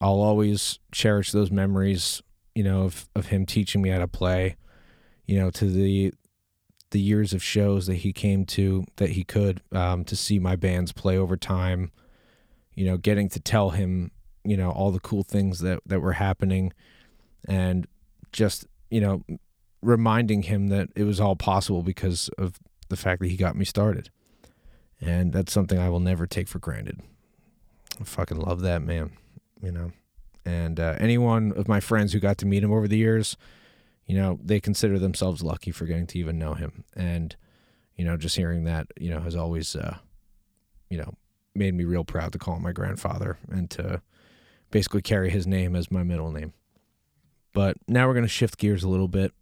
I'll 0.00 0.20
always 0.20 0.78
cherish 0.92 1.32
those 1.32 1.50
memories. 1.50 2.22
You 2.54 2.64
know, 2.64 2.82
of 2.84 3.08
of 3.14 3.26
him 3.26 3.46
teaching 3.46 3.82
me 3.82 3.90
how 3.90 3.98
to 3.98 4.08
play. 4.08 4.56
You 5.26 5.38
know, 5.38 5.50
to 5.50 5.66
the 5.66 6.12
the 6.90 7.00
years 7.00 7.32
of 7.32 7.42
shows 7.42 7.86
that 7.86 7.96
he 7.96 8.12
came 8.12 8.44
to 8.44 8.84
that 8.96 9.10
he 9.10 9.24
could 9.24 9.62
um, 9.72 10.04
to 10.04 10.16
see 10.16 10.38
my 10.38 10.56
bands 10.56 10.92
play 10.92 11.18
over 11.18 11.36
time. 11.36 11.90
You 12.74 12.86
know, 12.86 12.96
getting 12.96 13.28
to 13.30 13.40
tell 13.40 13.70
him, 13.70 14.12
you 14.44 14.56
know, 14.56 14.70
all 14.70 14.90
the 14.90 15.00
cool 15.00 15.24
things 15.24 15.58
that 15.60 15.80
that 15.86 16.00
were 16.00 16.14
happening, 16.14 16.72
and 17.46 17.86
just 18.32 18.66
you 18.90 19.00
know, 19.00 19.24
reminding 19.80 20.42
him 20.42 20.68
that 20.68 20.88
it 20.94 21.04
was 21.04 21.20
all 21.20 21.36
possible 21.36 21.82
because 21.82 22.28
of 22.36 22.58
the 22.88 22.96
fact 22.96 23.22
that 23.22 23.28
he 23.28 23.36
got 23.36 23.56
me 23.56 23.64
started. 23.64 24.10
And 25.00 25.32
that's 25.32 25.52
something 25.52 25.78
I 25.78 25.88
will 25.88 26.00
never 26.00 26.26
take 26.26 26.48
for 26.48 26.58
granted. 26.58 27.00
I 27.98 28.04
fucking 28.04 28.38
love 28.38 28.60
that 28.60 28.82
man, 28.82 29.12
you 29.62 29.72
know. 29.72 29.92
And 30.44 30.78
uh, 30.78 30.96
anyone 30.98 31.52
of 31.52 31.68
my 31.68 31.80
friends 31.80 32.12
who 32.12 32.18
got 32.18 32.38
to 32.38 32.46
meet 32.46 32.62
him 32.62 32.72
over 32.72 32.88
the 32.88 32.98
years, 32.98 33.36
you 34.06 34.16
know, 34.16 34.38
they 34.42 34.60
consider 34.60 34.98
themselves 34.98 35.42
lucky 35.42 35.70
for 35.70 35.86
getting 35.86 36.06
to 36.08 36.18
even 36.18 36.38
know 36.38 36.54
him. 36.54 36.84
And, 36.94 37.36
you 37.96 38.04
know, 38.04 38.16
just 38.16 38.36
hearing 38.36 38.64
that, 38.64 38.88
you 38.98 39.10
know, 39.10 39.20
has 39.20 39.36
always, 39.36 39.76
uh, 39.76 39.98
you 40.90 40.98
know, 40.98 41.14
made 41.54 41.74
me 41.74 41.84
real 41.84 42.04
proud 42.04 42.32
to 42.32 42.38
call 42.38 42.56
him 42.56 42.62
my 42.62 42.72
grandfather 42.72 43.38
and 43.50 43.70
to 43.70 44.02
basically 44.70 45.02
carry 45.02 45.30
his 45.30 45.46
name 45.46 45.76
as 45.76 45.90
my 45.90 46.02
middle 46.02 46.32
name. 46.32 46.52
But 47.52 47.76
now 47.88 48.06
we're 48.06 48.14
going 48.14 48.24
to 48.24 48.28
shift 48.28 48.58
gears 48.58 48.82
a 48.82 48.88
little 48.88 49.08
bit 49.08 49.32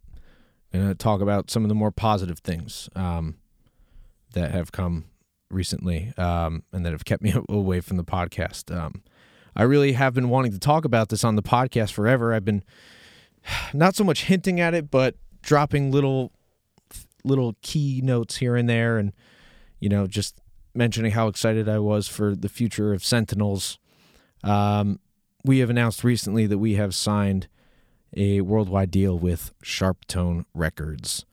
and 0.71 0.97
talk 0.99 1.21
about 1.21 1.49
some 1.49 1.63
of 1.63 1.69
the 1.69 1.75
more 1.75 1.91
positive 1.91 2.39
things 2.39 2.89
um, 2.95 3.37
that 4.33 4.51
have 4.51 4.71
come 4.71 5.05
recently 5.49 6.13
um, 6.17 6.63
and 6.71 6.85
that 6.85 6.91
have 6.91 7.05
kept 7.05 7.23
me 7.23 7.33
away 7.49 7.81
from 7.81 7.97
the 7.97 8.03
podcast. 8.03 8.75
Um, 8.75 9.03
I 9.55 9.63
really 9.63 9.93
have 9.93 10.13
been 10.13 10.29
wanting 10.29 10.51
to 10.51 10.59
talk 10.59 10.85
about 10.85 11.09
this 11.09 11.23
on 11.23 11.35
the 11.35 11.43
podcast 11.43 11.91
forever. 11.91 12.33
I've 12.33 12.45
been 12.45 12.63
not 13.73 13.95
so 13.95 14.03
much 14.03 14.25
hinting 14.25 14.59
at 14.59 14.73
it, 14.73 14.89
but 14.91 15.15
dropping 15.41 15.91
little 15.91 16.31
little 17.25 17.55
key 17.61 17.99
notes 18.01 18.37
here 18.37 18.55
and 18.55 18.69
there, 18.69 18.97
and 18.97 19.11
you 19.79 19.89
know, 19.89 20.07
just 20.07 20.39
mentioning 20.73 21.11
how 21.11 21.27
excited 21.27 21.67
I 21.67 21.79
was 21.79 22.07
for 22.07 22.35
the 22.35 22.49
future 22.49 22.93
of 22.93 23.03
Sentinels. 23.03 23.77
Um, 24.43 24.99
we 25.43 25.59
have 25.59 25.69
announced 25.69 26.03
recently 26.03 26.45
that 26.47 26.57
we 26.57 26.75
have 26.75 26.95
signed 26.95 27.47
a 28.15 28.41
worldwide 28.41 28.91
deal 28.91 29.17
with 29.17 29.53
Sharptone 29.63 30.45
Records. 30.53 31.25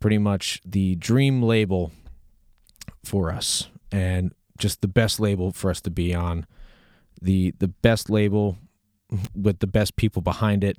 Pretty 0.00 0.18
much 0.18 0.60
the 0.64 0.94
dream 0.96 1.42
label 1.42 1.92
for 3.04 3.32
us 3.32 3.68
and 3.90 4.32
just 4.58 4.80
the 4.80 4.88
best 4.88 5.20
label 5.20 5.52
for 5.52 5.70
us 5.70 5.80
to 5.82 5.90
be 5.90 6.14
on. 6.14 6.46
The 7.20 7.54
the 7.58 7.68
best 7.68 8.08
label 8.08 8.58
with 9.34 9.58
the 9.60 9.66
best 9.66 9.96
people 9.96 10.22
behind 10.22 10.62
it. 10.62 10.78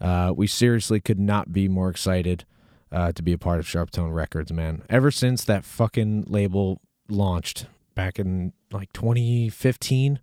Uh, 0.00 0.32
we 0.36 0.46
seriously 0.46 1.00
could 1.00 1.18
not 1.18 1.52
be 1.52 1.68
more 1.68 1.88
excited 1.88 2.44
uh, 2.92 3.12
to 3.12 3.22
be 3.22 3.32
a 3.32 3.38
part 3.38 3.58
of 3.58 3.66
Sharptone 3.66 4.12
Records, 4.12 4.52
man. 4.52 4.82
Ever 4.88 5.10
since 5.10 5.44
that 5.44 5.64
fucking 5.64 6.24
label 6.28 6.80
launched 7.08 7.66
back 7.94 8.18
in 8.18 8.52
like 8.70 8.92
2015, 8.92 10.20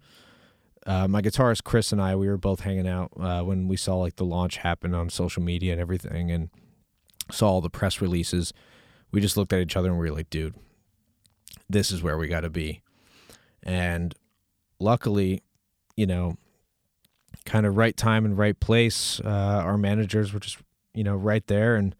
uh, 0.85 1.07
my 1.07 1.21
guitarist 1.21 1.63
Chris 1.63 1.91
and 1.91 2.01
I, 2.01 2.15
we 2.15 2.27
were 2.27 2.37
both 2.37 2.61
hanging 2.61 2.87
out 2.87 3.11
uh, 3.19 3.41
when 3.41 3.67
we 3.67 3.77
saw 3.77 3.97
like 3.97 4.15
the 4.17 4.25
launch 4.25 4.57
happen 4.57 4.93
on 4.93 5.09
social 5.09 5.41
media 5.41 5.71
and 5.71 5.81
everything, 5.81 6.31
and 6.31 6.49
saw 7.31 7.49
all 7.49 7.61
the 7.61 7.69
press 7.69 8.01
releases. 8.01 8.53
We 9.11 9.21
just 9.21 9.37
looked 9.37 9.53
at 9.53 9.61
each 9.61 9.77
other 9.77 9.89
and 9.89 9.97
we 9.97 10.09
were 10.09 10.15
like, 10.15 10.29
"Dude, 10.29 10.55
this 11.69 11.91
is 11.91 12.03
where 12.03 12.17
we 12.17 12.27
got 12.27 12.41
to 12.41 12.49
be." 12.49 12.81
And 13.61 14.13
luckily, 14.79 15.41
you 15.95 16.05
know, 16.05 16.37
kind 17.45 17.65
of 17.65 17.77
right 17.77 17.95
time 17.95 18.25
and 18.25 18.37
right 18.37 18.59
place. 18.59 19.19
Uh, 19.23 19.61
our 19.63 19.77
managers 19.77 20.33
were 20.33 20.39
just, 20.39 20.57
you 20.93 21.03
know, 21.03 21.15
right 21.15 21.45
there, 21.47 21.75
and 21.75 21.95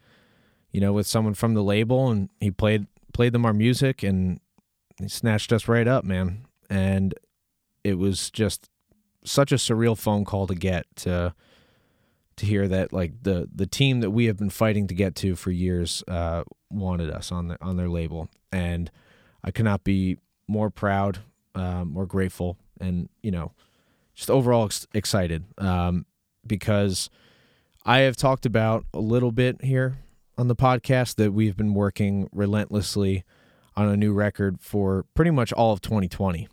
you 0.72 0.82
know, 0.82 0.94
with 0.94 1.08
someone 1.08 1.34
from 1.34 1.54
the 1.54 1.64
label, 1.64 2.10
and 2.10 2.30
he 2.40 2.52
played 2.52 2.88
played 3.14 3.34
them 3.34 3.46
our 3.46 3.54
music, 3.54 4.04
and 4.04 4.40
he 5.00 5.08
snatched 5.08 5.54
us 5.54 5.68
right 5.68 5.88
up, 5.88 6.04
man. 6.04 6.46
And 6.70 7.14
it 7.84 7.98
was 7.98 8.30
just 8.32 8.70
such 9.26 9.52
a 9.52 9.56
surreal 9.56 9.98
phone 9.98 10.26
call 10.26 10.48
to 10.48 10.56
get 10.56 10.86
to 10.98 11.34
to 12.36 12.46
hear 12.46 12.68
that 12.68 12.92
like 12.92 13.24
the 13.24 13.48
the 13.54 13.66
team 13.68 14.00
that 14.00 14.12
we 14.12 14.26
have 14.26 14.38
been 14.38 14.50
fighting 14.50 14.88
to 14.88 14.94
get 14.94 15.16
to 15.16 15.36
for 15.36 15.52
years 15.52 16.04
uh, 16.08 16.44
wanted 16.72 17.12
us 17.12 17.32
on 17.32 17.50
the, 17.50 17.58
on 17.62 17.78
their 17.78 17.90
label, 17.90 18.30
and 18.52 18.92
I 19.44 19.52
cannot 19.52 19.84
be 19.84 20.18
more 20.48 20.70
proud, 20.70 21.20
um, 21.56 21.94
more 21.94 22.06
grateful, 22.06 22.58
and 22.80 23.10
you 23.22 23.32
know, 23.32 23.52
just 24.16 24.30
overall 24.30 24.66
ex- 24.66 24.88
excited 24.94 25.46
um, 25.58 26.06
because 26.46 27.10
I 27.86 28.00
have 28.00 28.16
talked 28.16 28.46
about 28.46 28.86
a 28.94 29.00
little 29.00 29.32
bit 29.32 29.64
here 29.64 30.00
on 30.38 30.48
the 30.48 30.56
podcast 30.56 31.16
that 31.16 31.34
we've 31.34 31.56
been 31.56 31.74
working 31.74 32.30
relentlessly 32.32 33.24
on 33.76 33.88
a 33.88 33.98
new 33.98 34.14
record 34.14 34.60
for 34.62 35.06
pretty 35.14 35.32
much 35.32 35.52
all 35.54 35.74
of 35.74 35.82
2020. 35.82 36.48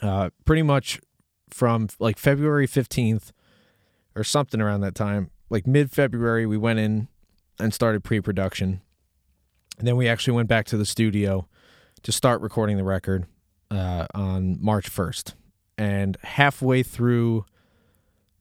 Uh, 0.00 0.30
pretty 0.44 0.62
much 0.62 1.00
from 1.52 1.88
like 1.98 2.18
February 2.18 2.66
15th 2.66 3.32
or 4.14 4.24
something 4.24 4.60
around 4.60 4.80
that 4.82 4.94
time. 4.94 5.30
Like 5.50 5.66
mid 5.66 5.90
February, 5.90 6.46
we 6.46 6.56
went 6.56 6.78
in 6.78 7.08
and 7.58 7.72
started 7.72 8.04
pre 8.04 8.20
production. 8.20 8.80
And 9.78 9.88
then 9.88 9.96
we 9.96 10.08
actually 10.08 10.34
went 10.34 10.48
back 10.48 10.66
to 10.66 10.76
the 10.76 10.84
studio 10.84 11.48
to 12.02 12.12
start 12.12 12.40
recording 12.40 12.76
the 12.76 12.84
record 12.84 13.26
uh, 13.70 14.06
on 14.14 14.58
March 14.60 14.90
1st. 14.90 15.34
And 15.78 16.16
halfway 16.22 16.82
through 16.82 17.44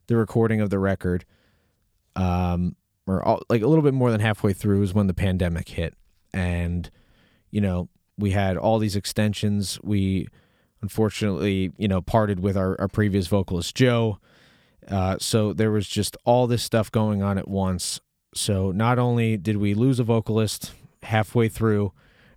the 0.07 0.17
recording 0.17 0.61
of 0.61 0.69
the 0.69 0.79
record, 0.79 1.25
um, 2.15 2.75
or 3.07 3.23
all, 3.23 3.41
like 3.49 3.61
a 3.61 3.67
little 3.67 3.83
bit 3.83 3.93
more 3.93 4.11
than 4.11 4.19
halfway 4.19 4.53
through, 4.53 4.83
is 4.83 4.93
when 4.93 5.07
the 5.07 5.13
pandemic 5.13 5.69
hit. 5.69 5.95
And, 6.33 6.89
you 7.49 7.61
know, 7.61 7.89
we 8.17 8.31
had 8.31 8.57
all 8.57 8.77
these 8.77 8.95
extensions. 8.95 9.79
We 9.81 10.27
unfortunately, 10.81 11.71
you 11.77 11.87
know, 11.87 12.01
parted 12.01 12.39
with 12.39 12.57
our, 12.57 12.79
our 12.79 12.87
previous 12.87 13.27
vocalist, 13.27 13.75
Joe. 13.75 14.19
Uh, 14.87 15.17
so 15.19 15.53
there 15.53 15.71
was 15.71 15.87
just 15.87 16.17
all 16.25 16.47
this 16.47 16.63
stuff 16.63 16.91
going 16.91 17.21
on 17.21 17.37
at 17.37 17.47
once. 17.47 17.99
So 18.33 18.71
not 18.71 18.97
only 18.97 19.37
did 19.37 19.57
we 19.57 19.73
lose 19.73 19.99
a 19.99 20.03
vocalist 20.03 20.73
halfway 21.03 21.49
through, 21.49 21.91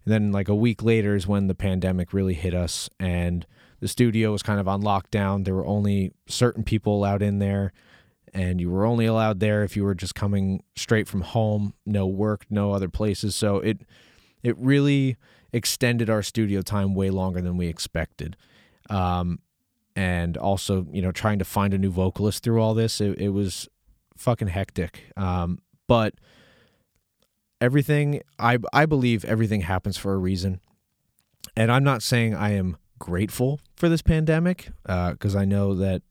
and 0.05 0.13
then 0.13 0.33
like 0.33 0.49
a 0.49 0.55
week 0.55 0.83
later 0.83 1.15
is 1.15 1.27
when 1.27 1.47
the 1.47 1.55
pandemic 1.55 2.13
really 2.13 2.35
hit 2.35 2.55
us, 2.55 2.91
and 3.01 3.47
the 3.81 3.89
studio 3.89 4.33
was 4.33 4.43
kind 4.43 4.61
of 4.61 4.69
on 4.69 4.83
lockdown. 4.83 5.45
There 5.45 5.55
were 5.55 5.67
only 5.67 6.13
certain 6.27 6.65
people 6.65 6.97
allowed 6.97 7.23
in 7.23 7.39
there, 7.39 7.73
and 8.33 8.61
you 8.61 8.71
were 8.71 8.85
only 8.85 9.07
allowed 9.07 9.41
there 9.41 9.63
if 9.63 9.77
you 9.77 9.85
were 9.85 9.95
just 9.95 10.15
coming 10.15 10.63
straight 10.77 11.09
from 11.09 11.23
home, 11.23 11.75
no 11.87 12.07
work, 12.07 12.45
no 12.51 12.73
other 12.73 12.89
places. 12.89 13.35
So 13.35 13.59
it 13.59 13.81
it 14.43 14.57
really 14.59 15.17
extended 15.55 16.11
our 16.11 16.21
studio 16.21 16.61
time 16.61 16.95
way 16.95 17.11
longer 17.11 17.41
than 17.41 17.57
we 17.57 17.69
expected. 17.69 18.37
Um, 18.91 19.39
and 19.97 20.37
also, 20.37 20.87
you 20.91 21.01
know, 21.01 21.13
trying 21.13 21.39
to 21.39 21.45
find 21.45 21.73
a 21.73 21.79
new 21.79 21.91
vocalist 21.91 22.43
through 22.43 22.61
all 22.61 22.75
this, 22.75 23.01
it, 23.01 23.19
it 23.21 23.29
was 23.29 23.69
fucking 24.17 24.49
hectic. 24.49 25.05
Um, 25.17 25.61
but 25.87 26.15
everything, 27.61 28.21
I, 28.39 28.59
I 28.73 28.87
believe 28.87 29.25
everything 29.25 29.61
happens 29.61 29.97
for 29.97 30.13
a 30.13 30.19
reason. 30.19 30.61
And 31.57 31.71
I'm 31.71 31.85
not 31.85 32.03
saying 32.03 32.35
I 32.35 32.51
am 32.51 32.77
grateful 32.99 33.61
for 33.77 33.89
this 33.89 34.03
pandemic 34.03 34.71
because 34.83 35.37
uh, 35.37 35.39
I 35.39 35.45
know 35.45 35.75
that 35.75 36.03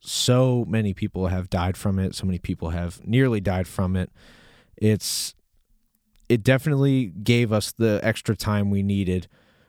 so 0.00 0.66
many 0.68 0.92
people 0.92 1.28
have 1.28 1.48
died 1.48 1.78
from 1.78 1.98
it. 1.98 2.14
So 2.14 2.26
many 2.26 2.38
people 2.38 2.70
have 2.70 3.00
nearly 3.06 3.40
died 3.40 3.66
from 3.66 3.96
it. 3.96 4.10
It's 4.76 5.34
it 6.30 6.44
definitely 6.44 7.06
gave 7.06 7.52
us 7.52 7.72
the 7.72 7.98
extra 8.04 8.36
time 8.36 8.70
we 8.70 8.84
needed, 8.84 9.26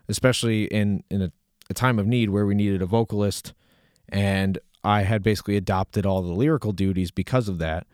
especially 0.08 0.65
in 0.65 1.03
in 1.10 1.24
a, 1.24 1.32
a 1.72 1.74
time 1.74 1.98
of 1.98 2.06
need 2.06 2.30
where 2.30 2.46
we 2.46 2.53
needed 2.53 2.84
a 2.84 2.86
vocalist, 2.86 3.53
and 4.08 4.60
I 4.84 5.01
had 5.01 5.24
basically 5.24 5.58
adopted 5.58 6.06
all 6.06 6.22
the 6.22 6.32
lyrical 6.32 6.72
duties 6.72 7.10
because 7.10 7.50
of 7.50 7.58
that. 7.58 7.88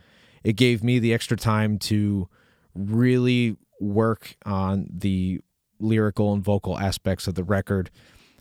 It 0.44 0.58
gave 0.58 0.84
me 0.84 1.00
the 1.00 1.14
extra 1.14 1.38
time 1.38 1.80
to 1.80 2.28
really 2.76 3.56
work 3.80 4.36
on 4.46 4.88
the 4.92 5.40
lyrical 5.80 6.34
and 6.34 6.44
vocal 6.44 6.78
aspects 6.78 7.26
of 7.28 7.36
the 7.36 7.46
record, 7.46 7.90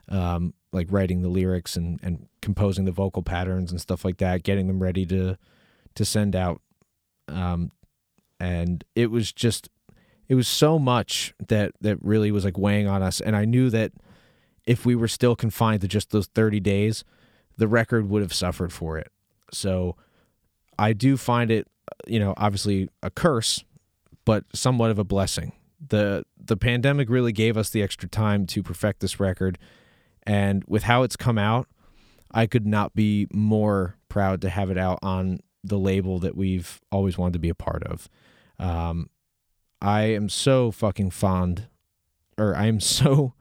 um, 0.08 0.54
like 0.72 0.88
writing 0.90 1.22
the 1.22 1.28
lyrics 1.28 1.76
and, 1.76 2.00
and 2.02 2.26
composing 2.42 2.84
the 2.84 2.92
vocal 2.92 3.22
patterns 3.22 3.70
and 3.70 3.80
stuff 3.80 4.04
like 4.04 4.18
that, 4.18 4.42
getting 4.42 4.66
them 4.66 4.82
ready 4.82 5.06
to 5.06 5.38
to 5.94 6.04
send 6.04 6.34
out. 6.34 6.60
Um, 7.28 7.70
and 8.40 8.84
it 8.96 9.10
was 9.10 9.32
just 9.32 9.68
it 10.28 10.34
was 10.34 10.48
so 10.48 10.78
much 10.78 11.34
that 11.48 11.72
that 11.80 11.98
really 12.02 12.30
was 12.30 12.44
like 12.44 12.58
weighing 12.58 12.86
on 12.86 13.02
us 13.02 13.20
and 13.20 13.36
i 13.36 13.44
knew 13.44 13.70
that 13.70 13.92
if 14.66 14.84
we 14.84 14.96
were 14.96 15.08
still 15.08 15.36
confined 15.36 15.80
to 15.80 15.88
just 15.88 16.10
those 16.10 16.26
30 16.26 16.60
days 16.60 17.04
the 17.56 17.68
record 17.68 18.08
would 18.08 18.22
have 18.22 18.34
suffered 18.34 18.72
for 18.72 18.98
it. 18.98 19.10
So 19.52 19.96
I 20.78 20.92
do 20.92 21.16
find 21.16 21.50
it, 21.50 21.66
you 22.06 22.18
know, 22.18 22.34
obviously 22.36 22.88
a 23.02 23.10
curse, 23.10 23.64
but 24.24 24.44
somewhat 24.54 24.90
of 24.90 24.98
a 24.98 25.04
blessing. 25.04 25.52
The 25.88 26.24
the 26.42 26.56
pandemic 26.56 27.10
really 27.10 27.32
gave 27.32 27.56
us 27.56 27.70
the 27.70 27.82
extra 27.82 28.08
time 28.08 28.46
to 28.46 28.62
perfect 28.62 29.00
this 29.00 29.20
record 29.20 29.58
and 30.26 30.64
with 30.66 30.84
how 30.84 31.02
it's 31.02 31.16
come 31.16 31.38
out, 31.38 31.68
I 32.32 32.46
could 32.46 32.66
not 32.66 32.94
be 32.94 33.28
more 33.32 33.96
proud 34.08 34.40
to 34.40 34.48
have 34.48 34.70
it 34.70 34.78
out 34.78 34.98
on 35.02 35.40
the 35.62 35.78
label 35.78 36.18
that 36.20 36.36
we've 36.36 36.80
always 36.90 37.16
wanted 37.16 37.34
to 37.34 37.38
be 37.38 37.48
a 37.48 37.54
part 37.54 37.84
of. 37.84 38.08
Um, 38.58 39.10
I 39.80 40.02
am 40.02 40.28
so 40.28 40.70
fucking 40.70 41.10
fond, 41.10 41.68
or 42.38 42.54
I 42.54 42.66
am 42.66 42.80
so, 42.80 43.34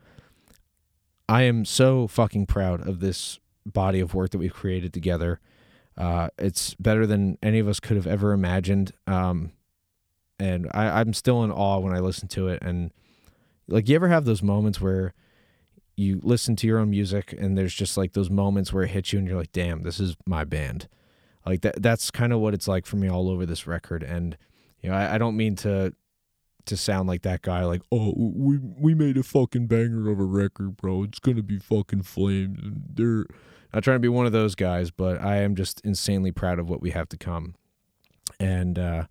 I 1.28 1.44
am 1.44 1.66
so 1.66 2.08
fucking 2.08 2.46
proud 2.46 2.88
of 2.88 3.00
this 3.00 3.40
body 3.66 4.00
of 4.00 4.14
work 4.14 4.32
that 4.32 4.38
we've 4.38 4.54
created 4.54 4.94
together. 4.94 5.40
Uh, 5.98 6.30
it's 6.38 6.76
better 6.76 7.08
than 7.08 7.38
any 7.42 7.60
of 7.60 7.68
us 7.68 7.80
could 7.80 7.96
have 7.96 8.08
ever 8.08 8.34
imagined. 8.34 8.92
Um, 9.08 9.54
and 10.38 10.70
I, 10.74 11.00
I'm 11.00 11.14
still 11.14 11.44
in 11.44 11.52
awe 11.52 11.80
when 11.80 11.94
I 11.94 12.00
listen 12.00 12.28
to 12.30 12.50
it. 12.50 12.62
And 12.62 12.92
like, 13.68 13.88
you 13.88 13.96
ever 13.96 14.10
have 14.10 14.26
those 14.26 14.44
moments 14.44 14.82
where 14.82 15.14
you 15.96 16.20
listen 16.24 16.56
to 16.58 16.68
your 16.68 16.80
own 16.80 16.90
music 16.90 17.34
and 17.38 17.58
there's 17.58 17.74
just 17.74 17.96
like 17.96 18.14
those 18.14 18.30
moments 18.30 18.74
where 18.74 18.84
it 18.84 18.90
hits 18.90 19.14
you 19.14 19.20
and 19.20 19.28
you're 19.28 19.38
like, 19.38 19.54
damn, 19.54 19.84
this 19.84 20.00
is 20.00 20.18
my 20.26 20.44
band. 20.44 20.90
Like 21.46 21.62
that 21.62 21.82
that's 21.82 22.12
kind 22.12 22.34
of 22.34 22.40
what 22.40 22.54
it's 22.54 22.68
like 22.68 22.86
for 22.86 22.98
me 22.98 23.08
all 23.08 23.30
over 23.30 23.46
this 23.46 23.68
record. 23.68 24.04
And 24.04 24.38
you 24.82 24.90
know, 24.90 24.96
I, 24.96 25.16
I 25.16 25.18
don't 25.18 25.38
mean 25.38 25.56
to 25.58 25.94
to 26.68 26.78
sound 26.78 27.08
like 27.08 27.22
that 27.24 27.42
guy, 27.42 27.64
like, 27.64 27.82
oh, 27.92 28.14
we 28.16 28.58
we 28.58 28.94
made 28.94 29.18
a 29.18 29.24
fucking 29.24 29.68
banger 29.68 30.10
of 30.10 30.20
a 30.20 30.24
record, 30.24 30.78
bro. 30.78 31.04
It's 31.04 31.20
gonna 31.20 31.44
be 31.44 31.60
fucking 31.60 32.04
flames. 32.04 32.60
They're 32.94 33.26
not 33.74 33.84
trying 33.84 33.96
to 33.96 34.00
be 34.00 34.08
one 34.08 34.26
of 34.26 34.32
those 34.32 34.56
guys, 34.56 34.92
but 34.92 35.22
I 35.22 35.38
am 35.38 35.56
just 35.56 35.82
insanely 35.82 36.32
proud 36.32 36.60
of 36.60 36.70
what 36.70 36.82
we 36.82 36.92
have 36.92 37.10
to 37.10 37.18
come, 37.18 37.56
and 38.40 38.80
uh, 38.80 39.06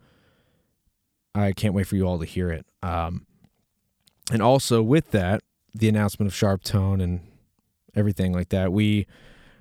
I 1.35 1.53
can't 1.53 1.75
wait 1.75 1.87
for 1.87 1.97
you 1.97 2.07
all 2.07 2.19
to 2.19 2.25
hear 2.25 2.51
it. 2.51 2.67
Um, 2.83 3.27
and 4.33 4.41
also 4.41 4.83
with 4.83 5.11
that, 5.11 5.43
the 5.75 5.89
announcement 5.89 6.29
of 6.29 6.35
Sharp 6.35 6.63
Tone 6.63 7.01
and 7.01 7.21
everything 7.95 8.33
like 8.33 8.51
that, 8.51 8.73
we 8.73 9.07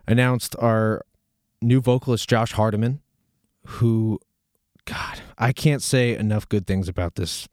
announced 0.08 0.56
our 0.60 1.04
new 1.62 1.82
vocalist 1.82 2.30
Josh 2.30 2.54
Hardiman, 2.54 3.02
who, 3.66 4.20
God, 4.86 5.22
I 5.38 5.52
can't 5.54 5.82
say 5.82 6.16
enough 6.16 6.48
good 6.48 6.68
things 6.68 6.88
about 6.88 7.16
this 7.16 7.48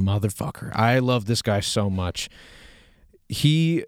motherfucker. 0.00 0.74
I 0.74 0.98
love 0.98 1.26
this 1.26 1.42
guy 1.42 1.60
so 1.60 1.90
much. 1.90 2.28
He 3.28 3.84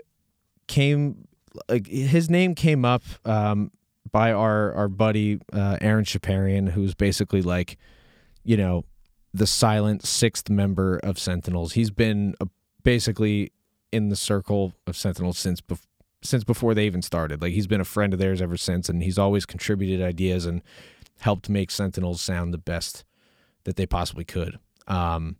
came, 0.69 1.27
like 1.69 1.87
his 1.87 2.31
name 2.31 2.55
came 2.55 2.85
up 2.85 3.03
um, 3.25 3.71
by 4.11 4.33
our 4.33 4.73
our 4.75 4.89
buddy 4.89 5.41
uh, 5.53 5.79
Aaron 5.81 6.05
Shaparian, 6.05 6.71
who's 6.71 6.95
basically 6.95 7.43
like, 7.43 7.79
you 8.45 8.57
know, 8.57 8.85
the 9.35 9.47
silent 9.47 10.05
sixth 10.05 10.49
member 10.51 10.99
of 10.99 11.19
Sentinels. 11.19 11.73
He's 11.73 11.91
been 11.91 12.35
a, 12.41 12.47
basically 12.83 13.53
in 13.91 14.09
the 14.09 14.17
circle 14.17 14.73
of 14.87 14.97
Sentinels 14.97 15.39
since 15.39 15.61
bef- 15.61 15.87
since 16.23 16.45
before 16.45 16.75
they 16.75 16.87
even 16.87 17.03
started. 17.03 17.43
Like 17.43 17.53
he's 17.53 17.67
been 17.67 17.81
a 17.81 17.85
friend 17.85 18.13
of 18.13 18.19
theirs 18.19 18.41
ever 18.41 18.57
since, 18.57 18.89
and 18.89 19.03
he's 19.03 19.19
always 19.19 19.45
contributed 19.47 20.05
ideas 20.05 20.47
and 20.47 20.63
helped 21.21 21.49
make 21.49 21.71
Sentinels 21.71 22.21
sound 22.21 22.53
the 22.53 22.59
best 22.59 23.05
that 23.65 23.77
they 23.77 23.87
possibly 23.87 24.25
could. 24.25 24.59
Um, 24.89 25.37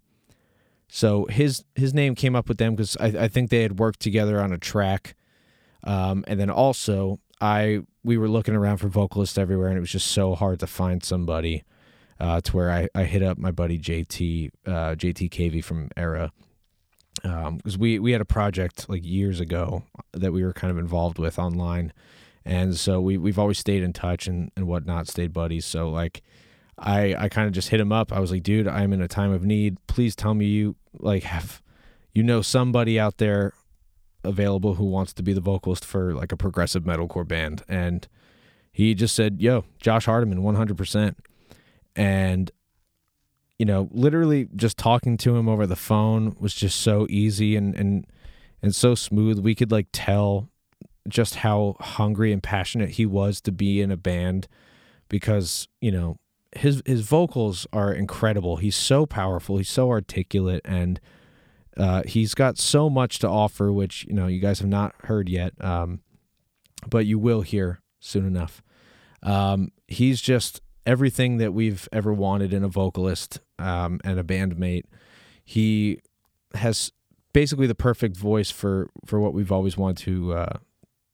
so 0.95 1.25
his 1.31 1.65
his 1.75 1.95
name 1.95 2.15
came 2.15 2.37
up 2.37 2.49
with 2.49 2.59
them 2.59 2.75
because 2.77 2.99
I, 2.99 3.07
I 3.07 3.29
think 3.29 3.49
they 3.49 3.63
had 3.63 3.79
worked 3.79 4.01
together 4.01 4.39
on 4.39 4.53
a 4.53 4.59
track, 4.59 5.15
um, 5.85 6.23
and 6.29 6.39
then 6.39 6.51
also 6.51 7.19
I 7.41 7.81
we 8.05 8.19
were 8.19 8.29
looking 8.29 8.55
around 8.55 8.77
for 8.77 8.89
vocalists 8.89 9.39
everywhere, 9.39 9.69
and 9.69 9.79
it 9.79 9.81
was 9.81 9.91
just 9.91 10.09
so 10.09 10.35
hard 10.35 10.61
to 10.61 10.67
find 10.67 11.03
somebody. 11.03 11.65
Uh, 12.21 12.43
to 12.43 12.55
where 12.55 12.71
I, 12.71 12.89
I 12.95 13.05
hit 13.05 13.23
up 13.23 13.39
my 13.39 13.51
buddy 13.51 13.79
JT 13.79 14.51
uh, 14.67 14.71
JT 14.95 15.31
Cavey 15.31 15.65
from 15.65 15.89
Erra 15.97 16.31
because 17.15 17.75
um, 17.75 17.81
we 17.81 17.99
we 17.99 18.13
had 18.13 18.21
a 18.21 18.27
project 18.27 18.87
like 18.91 19.03
years 19.03 19.41
ago 19.41 19.85
that 20.13 20.31
we 20.31 20.45
were 20.45 20.53
kind 20.53 20.71
of 20.71 20.77
involved 20.77 21.19
with 21.19 21.39
online, 21.39 21.95
and 22.45 22.77
so 22.77 23.01
we 23.01 23.17
we've 23.17 23.39
always 23.39 23.59
stayed 23.59 23.83
in 23.83 23.95
touch 23.95 24.27
and 24.27 24.53
and 24.57 24.67
whatnot, 24.67 25.09
stayed 25.09 25.33
buddies. 25.33 25.65
So 25.65 25.89
like, 25.89 26.23
I 26.79 27.15
I 27.15 27.29
kind 27.29 27.47
of 27.47 27.53
just 27.53 27.69
hit 27.69 27.81
him 27.81 27.93
up. 27.93 28.13
I 28.13 28.21
was 28.21 28.31
like, 28.31 28.43
dude, 28.43 28.69
I'm 28.69 28.93
in 28.93 29.01
a 29.01 29.09
time 29.09 29.33
of 29.33 29.45
need. 29.45 29.77
Please 29.87 30.17
tell 30.17 30.35
me 30.35 30.47
you 30.47 30.77
like 30.99 31.23
have 31.25 31.63
you 32.13 32.23
know 32.23 32.43
somebody 32.43 32.99
out 32.99 33.19
there 33.19 33.55
available 34.25 34.75
who 34.75 34.85
wants 34.85 35.13
to 35.15 35.23
be 35.23 35.33
the 35.33 35.41
vocalist 35.41 35.85
for 35.85 36.15
like 36.15 36.33
a 36.33 36.37
progressive 36.37 36.85
metalcore 36.85 37.27
band, 37.27 37.63
and 37.69 38.09
he 38.73 38.95
just 38.95 39.15
said, 39.15 39.41
yo, 39.41 39.65
Josh 39.81 40.07
Hardiman, 40.07 40.43
100 40.43 40.77
percent, 40.77 41.19
and 41.95 42.51
you 43.59 43.67
know, 43.67 43.89
literally 43.93 44.49
just 44.57 44.77
talking 44.77 45.17
to 45.19 45.37
him 45.37 45.49
over 45.49 45.67
the 45.67 45.77
phone 45.77 46.35
was 46.41 46.53
just 46.55 46.81
so 46.81 47.07
easy 47.09 47.55
and 47.55 47.75
and 47.77 48.07
and 48.63 48.75
so 48.75 48.95
smooth. 48.95 49.39
We 49.39 49.55
could 49.55 49.71
like 49.71 49.89
tell 49.93 50.49
just 51.09 51.37
how 51.37 51.77
hungry 51.81 52.33
and 52.33 52.43
passionate 52.43 52.91
he 52.91 53.07
was 53.07 53.41
to 53.43 53.53
be 53.53 53.81
in 53.81 53.91
a 53.91 53.97
band 53.97 54.49
because, 55.09 55.69
you 55.81 55.91
know, 55.91 56.19
his 56.57 56.83
his 56.87 57.03
vocals 57.03 57.67
are 57.73 57.93
incredible. 57.93 58.57
He's 58.57 58.77
so 58.77 59.07
powerful, 59.07 59.59
he's 59.59 59.71
so 59.71 59.91
articulate 59.91 60.63
and 60.65 61.01
uh, 61.77 62.03
he's 62.07 62.35
got 62.35 62.59
so 62.59 62.91
much 62.91 63.19
to 63.21 63.29
offer, 63.29 63.73
which 63.73 64.05
you 64.07 64.15
know 64.15 64.27
you 64.27 64.41
guys 64.41 64.59
have 64.59 64.69
not 64.69 64.95
heard 65.05 65.29
yet, 65.29 65.53
um, 65.65 66.01
but 66.89 67.07
you 67.07 67.19
will 67.19 67.41
hear 67.43 67.81
soon 68.01 68.27
enough. 68.27 68.63
Um, 69.23 69.71
he's 69.89 70.21
just 70.21 70.61
everything 70.85 71.39
that 71.39 71.55
we've 71.55 71.89
ever 71.93 72.13
wanted 72.13 72.53
in 72.53 72.65
a 72.65 72.69
vocalist 72.69 73.41
um, 73.59 74.01
and 74.05 74.19
a 74.19 74.25
bandmate. 74.25 74.85
He 75.45 76.01
has 76.55 76.93
basically 77.33 77.67
the 77.67 77.75
perfect 77.75 78.17
voice 78.17 78.51
for 78.51 78.91
for 79.07 79.19
what 79.19 79.33
we've 79.33 79.53
always 79.53 79.77
wanted 79.77 80.05
to 80.05 80.35
uh, 80.35 80.59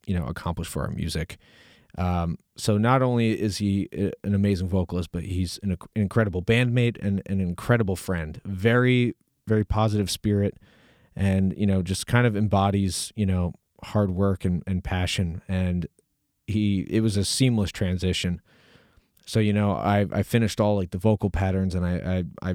you 0.06 0.18
know 0.18 0.26
accomplish 0.26 0.68
for 0.68 0.82
our 0.82 0.90
music. 0.90 1.38
Um, 1.98 2.38
so 2.56 2.78
not 2.78 3.02
only 3.02 3.38
is 3.40 3.58
he 3.58 3.88
an 4.24 4.34
amazing 4.34 4.68
vocalist, 4.68 5.10
but 5.12 5.24
he's 5.24 5.58
an, 5.62 5.72
an 5.72 5.78
incredible 5.94 6.42
bandmate 6.42 6.96
and 7.02 7.22
an 7.26 7.40
incredible 7.40 7.96
friend. 7.96 8.40
Very 8.44 9.14
very 9.46 9.64
positive 9.64 10.10
spirit, 10.10 10.58
and 11.16 11.54
you 11.56 11.66
know 11.66 11.82
just 11.82 12.06
kind 12.06 12.26
of 12.26 12.36
embodies 12.36 13.12
you 13.16 13.26
know 13.26 13.52
hard 13.82 14.10
work 14.10 14.44
and, 14.44 14.62
and 14.66 14.84
passion. 14.84 15.42
And 15.48 15.86
he 16.46 16.86
it 16.88 17.00
was 17.00 17.16
a 17.16 17.24
seamless 17.24 17.72
transition 17.72 18.40
so 19.28 19.40
you 19.40 19.52
know, 19.52 19.72
I 19.72 20.06
I 20.10 20.22
finished 20.22 20.58
all 20.58 20.76
like 20.76 20.90
the 20.90 20.98
vocal 20.98 21.28
patterns 21.28 21.74
and 21.74 21.84
I 21.84 22.24
I, 22.42 22.50
I 22.50 22.54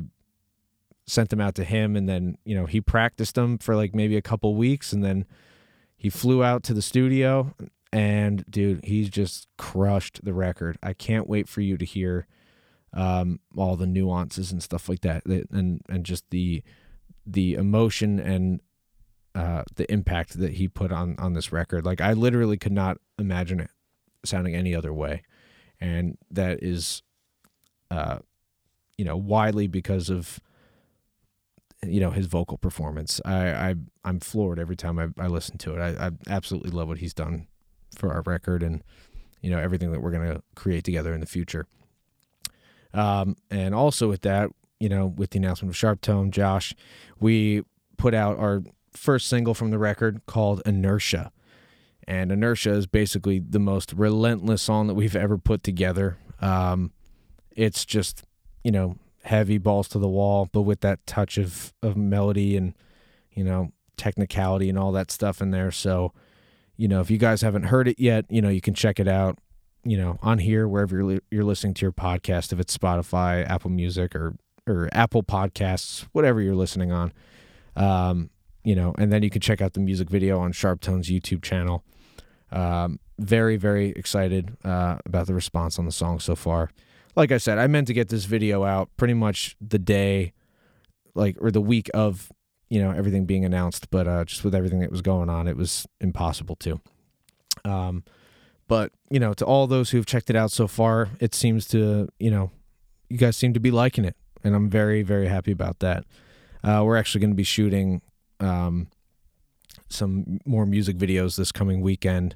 sent 1.05 1.29
them 1.29 1.39
out 1.39 1.53
to 1.55 1.63
him 1.63 1.95
and 1.95 2.09
then 2.09 2.39
you 2.45 2.55
know 2.55 2.65
he 2.65 2.81
practiced 2.81 3.35
them 3.35 3.59
for 3.59 3.75
like 3.75 3.93
maybe 3.93 4.17
a 4.17 4.23
couple 4.23 4.55
weeks 4.55 4.91
and 4.91 5.03
then 5.03 5.25
he 5.95 6.09
flew 6.09 6.43
out 6.43 6.63
to 6.63 6.73
the 6.73 6.81
studio 6.81 7.53
and 7.93 8.43
dude 8.49 8.83
he's 8.83 9.09
just 9.09 9.47
crushed 9.57 10.23
the 10.23 10.33
record 10.33 10.77
i 10.83 10.93
can't 10.93 11.29
wait 11.29 11.47
for 11.47 11.61
you 11.61 11.77
to 11.77 11.85
hear 11.85 12.27
um, 12.95 13.39
all 13.57 13.75
the 13.75 13.87
nuances 13.87 14.51
and 14.51 14.61
stuff 14.61 14.87
like 14.87 15.01
that 15.01 15.25
and 15.25 15.81
and 15.89 16.05
just 16.05 16.29
the 16.29 16.61
the 17.25 17.53
emotion 17.53 18.19
and 18.19 18.61
uh, 19.33 19.63
the 19.75 19.91
impact 19.91 20.37
that 20.39 20.53
he 20.53 20.67
put 20.67 20.91
on 20.91 21.15
on 21.17 21.33
this 21.33 21.51
record 21.51 21.85
like 21.85 22.01
i 22.01 22.13
literally 22.13 22.57
could 22.57 22.71
not 22.71 22.97
imagine 23.17 23.59
it 23.59 23.69
sounding 24.25 24.55
any 24.55 24.75
other 24.75 24.93
way 24.93 25.23
and 25.83 26.17
that 26.31 26.63
is, 26.63 27.03
uh, 27.91 28.19
you 28.97 29.03
know, 29.03 29.17
widely 29.17 29.67
because 29.67 30.09
of 30.09 30.39
you 31.85 31.99
know 31.99 32.11
his 32.11 32.27
vocal 32.27 32.57
performance. 32.57 33.19
I, 33.25 33.51
I 33.51 33.75
I'm 34.05 34.21
floored 34.21 34.59
every 34.59 34.77
time 34.77 34.97
I, 34.97 35.07
I 35.21 35.27
listen 35.27 35.57
to 35.59 35.75
it. 35.75 35.79
I, 35.81 36.07
I 36.07 36.11
absolutely 36.29 36.71
love 36.71 36.87
what 36.87 36.99
he's 36.99 37.13
done 37.13 37.47
for 37.97 38.11
our 38.11 38.21
record 38.21 38.63
and 38.63 38.83
you 39.41 39.49
know 39.49 39.59
everything 39.59 39.91
that 39.91 40.01
we're 40.01 40.11
gonna 40.11 40.41
create 40.55 40.83
together 40.83 41.13
in 41.13 41.19
the 41.19 41.25
future. 41.25 41.67
Um, 42.93 43.35
and 43.49 43.73
also 43.73 44.07
with 44.07 44.21
that, 44.21 44.51
you 44.79 44.89
know, 44.89 45.07
with 45.07 45.31
the 45.31 45.39
announcement 45.39 45.71
of 45.71 45.77
Sharp 45.77 46.01
Tone, 46.01 46.31
Josh, 46.31 46.75
we 47.19 47.63
put 47.97 48.13
out 48.13 48.37
our 48.37 48.61
first 48.91 49.27
single 49.27 49.53
from 49.53 49.71
the 49.71 49.79
record 49.79 50.21
called 50.25 50.61
Inertia. 50.65 51.31
And 52.07 52.31
Inertia 52.31 52.71
is 52.71 52.85
basically 52.85 53.39
the 53.39 53.59
most 53.59 53.93
relentless 53.93 54.61
song 54.61 54.87
that 54.87 54.93
we've 54.93 55.15
ever 55.15 55.37
put 55.37 55.63
together. 55.63 56.17
Um, 56.41 56.91
it's 57.55 57.85
just, 57.85 58.23
you 58.63 58.71
know, 58.71 58.97
heavy 59.23 59.57
balls 59.57 59.87
to 59.89 59.99
the 59.99 60.09
wall, 60.09 60.49
but 60.51 60.63
with 60.63 60.81
that 60.81 61.05
touch 61.07 61.37
of, 61.37 61.73
of 61.81 61.95
melody 61.95 62.57
and, 62.57 62.73
you 63.31 63.43
know, 63.43 63.71
technicality 63.95 64.69
and 64.69 64.77
all 64.77 64.91
that 64.91 65.11
stuff 65.11 65.41
in 65.41 65.51
there. 65.51 65.71
So, 65.71 66.13
you 66.77 66.87
know, 66.87 67.01
if 67.01 67.11
you 67.11 67.17
guys 67.17 67.41
haven't 67.41 67.63
heard 67.63 67.87
it 67.87 67.99
yet, 67.99 68.25
you 68.29 68.41
know, 68.41 68.49
you 68.49 68.61
can 68.61 68.73
check 68.73 68.99
it 68.99 69.07
out, 69.07 69.37
you 69.83 69.97
know, 69.97 70.17
on 70.21 70.39
here, 70.39 70.67
wherever 70.67 71.01
you're, 71.01 71.19
you're 71.29 71.43
listening 71.43 71.73
to 71.75 71.85
your 71.85 71.91
podcast, 71.91 72.51
if 72.51 72.59
it's 72.59 72.75
Spotify, 72.75 73.47
Apple 73.49 73.69
Music, 73.69 74.15
or, 74.15 74.35
or 74.67 74.89
Apple 74.91 75.23
Podcasts, 75.23 76.07
whatever 76.13 76.41
you're 76.41 76.55
listening 76.55 76.91
on. 76.91 77.13
Um, 77.75 78.29
you 78.63 78.75
know, 78.75 78.95
and 78.97 79.11
then 79.11 79.23
you 79.23 79.29
can 79.29 79.41
check 79.41 79.61
out 79.61 79.73
the 79.73 79.79
music 79.79 80.09
video 80.09 80.39
on 80.39 80.51
Sharp 80.51 80.79
Tone's 80.81 81.09
YouTube 81.09 81.43
channel. 81.43 81.83
Um, 82.51 82.99
very, 83.19 83.57
very 83.57 83.89
excited 83.89 84.55
uh, 84.63 84.97
about 85.05 85.27
the 85.27 85.33
response 85.33 85.77
on 85.77 85.85
the 85.85 85.91
song 85.91 86.19
so 86.19 86.35
far. 86.35 86.69
Like 87.15 87.31
I 87.31 87.37
said, 87.37 87.57
I 87.57 87.67
meant 87.67 87.87
to 87.87 87.93
get 87.93 88.09
this 88.09 88.25
video 88.25 88.63
out 88.63 88.89
pretty 88.97 89.13
much 89.13 89.55
the 89.61 89.79
day, 89.79 90.33
like, 91.13 91.35
or 91.39 91.51
the 91.51 91.61
week 91.61 91.89
of, 91.93 92.31
you 92.69 92.81
know, 92.81 92.91
everything 92.91 93.25
being 93.25 93.45
announced, 93.45 93.89
but 93.91 94.07
uh, 94.07 94.25
just 94.25 94.43
with 94.43 94.55
everything 94.55 94.79
that 94.79 94.91
was 94.91 95.01
going 95.01 95.29
on, 95.29 95.47
it 95.47 95.57
was 95.57 95.85
impossible 96.01 96.55
to. 96.57 96.81
Um, 97.65 98.03
but, 98.67 98.91
you 99.09 99.19
know, 99.19 99.33
to 99.33 99.45
all 99.45 99.67
those 99.67 99.91
who 99.91 99.97
have 99.97 100.05
checked 100.05 100.29
it 100.29 100.35
out 100.35 100.51
so 100.51 100.67
far, 100.67 101.09
it 101.19 101.35
seems 101.35 101.67
to, 101.67 102.07
you 102.19 102.31
know, 102.31 102.51
you 103.09 103.17
guys 103.17 103.37
seem 103.37 103.53
to 103.53 103.59
be 103.59 103.71
liking 103.71 104.05
it. 104.05 104.15
And 104.43 104.55
I'm 104.55 104.69
very, 104.69 105.03
very 105.03 105.27
happy 105.27 105.51
about 105.51 105.79
that. 105.79 106.05
Uh, 106.63 106.81
we're 106.85 106.97
actually 106.97 107.21
going 107.21 107.31
to 107.31 107.35
be 107.35 107.43
shooting 107.43 108.01
um, 108.39 108.87
some 109.89 110.39
more 110.45 110.65
music 110.65 110.97
videos 110.97 111.37
this 111.37 111.51
coming 111.51 111.81
weekend. 111.81 112.35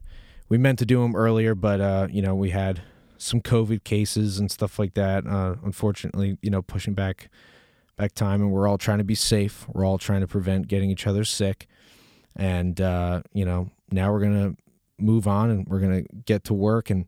We 0.49 0.57
meant 0.57 0.79
to 0.79 0.85
do 0.85 1.01
them 1.01 1.15
earlier, 1.15 1.55
but 1.55 1.81
uh, 1.81 2.07
you 2.09 2.21
know 2.21 2.35
we 2.35 2.51
had 2.51 2.81
some 3.17 3.41
COVID 3.41 3.83
cases 3.83 4.39
and 4.39 4.51
stuff 4.51 4.79
like 4.79 4.93
that. 4.93 5.25
Uh, 5.25 5.55
unfortunately, 5.63 6.37
you 6.41 6.49
know, 6.49 6.61
pushing 6.61 6.93
back 6.93 7.29
back 7.97 8.13
time, 8.13 8.41
and 8.41 8.51
we're 8.51 8.67
all 8.67 8.77
trying 8.77 8.99
to 8.99 9.03
be 9.03 9.15
safe. 9.15 9.65
We're 9.69 9.85
all 9.85 9.97
trying 9.97 10.21
to 10.21 10.27
prevent 10.27 10.67
getting 10.67 10.89
each 10.89 11.07
other 11.07 11.23
sick, 11.23 11.67
and 12.35 12.79
uh, 12.79 13.23
you 13.33 13.45
know 13.45 13.69
now 13.91 14.11
we're 14.11 14.21
gonna 14.21 14.55
move 14.99 15.27
on 15.27 15.49
and 15.49 15.67
we're 15.67 15.79
gonna 15.79 16.03
get 16.25 16.43
to 16.45 16.53
work 16.53 16.89
and 16.89 17.05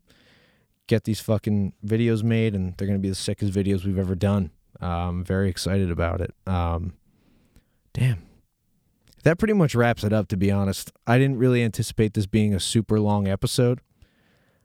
get 0.86 1.04
these 1.04 1.20
fucking 1.20 1.72
videos 1.84 2.22
made, 2.22 2.54
and 2.54 2.76
they're 2.76 2.86
gonna 2.86 2.98
be 2.98 3.08
the 3.08 3.14
sickest 3.14 3.52
videos 3.52 3.84
we've 3.84 3.98
ever 3.98 4.14
done. 4.14 4.50
I'm 4.80 5.24
very 5.24 5.48
excited 5.48 5.90
about 5.90 6.20
it. 6.20 6.34
Um, 6.46 6.94
damn, 7.92 8.22
that 9.24 9.38
pretty 9.38 9.54
much 9.54 9.74
wraps 9.74 10.04
it 10.04 10.12
up, 10.12 10.28
to 10.28 10.36
be 10.36 10.50
honest. 10.50 10.92
I 11.06 11.18
didn't 11.18 11.38
really 11.38 11.62
anticipate 11.62 12.14
this 12.14 12.26
being 12.26 12.54
a 12.54 12.60
super 12.60 12.98
long 12.98 13.28
episode. 13.28 13.80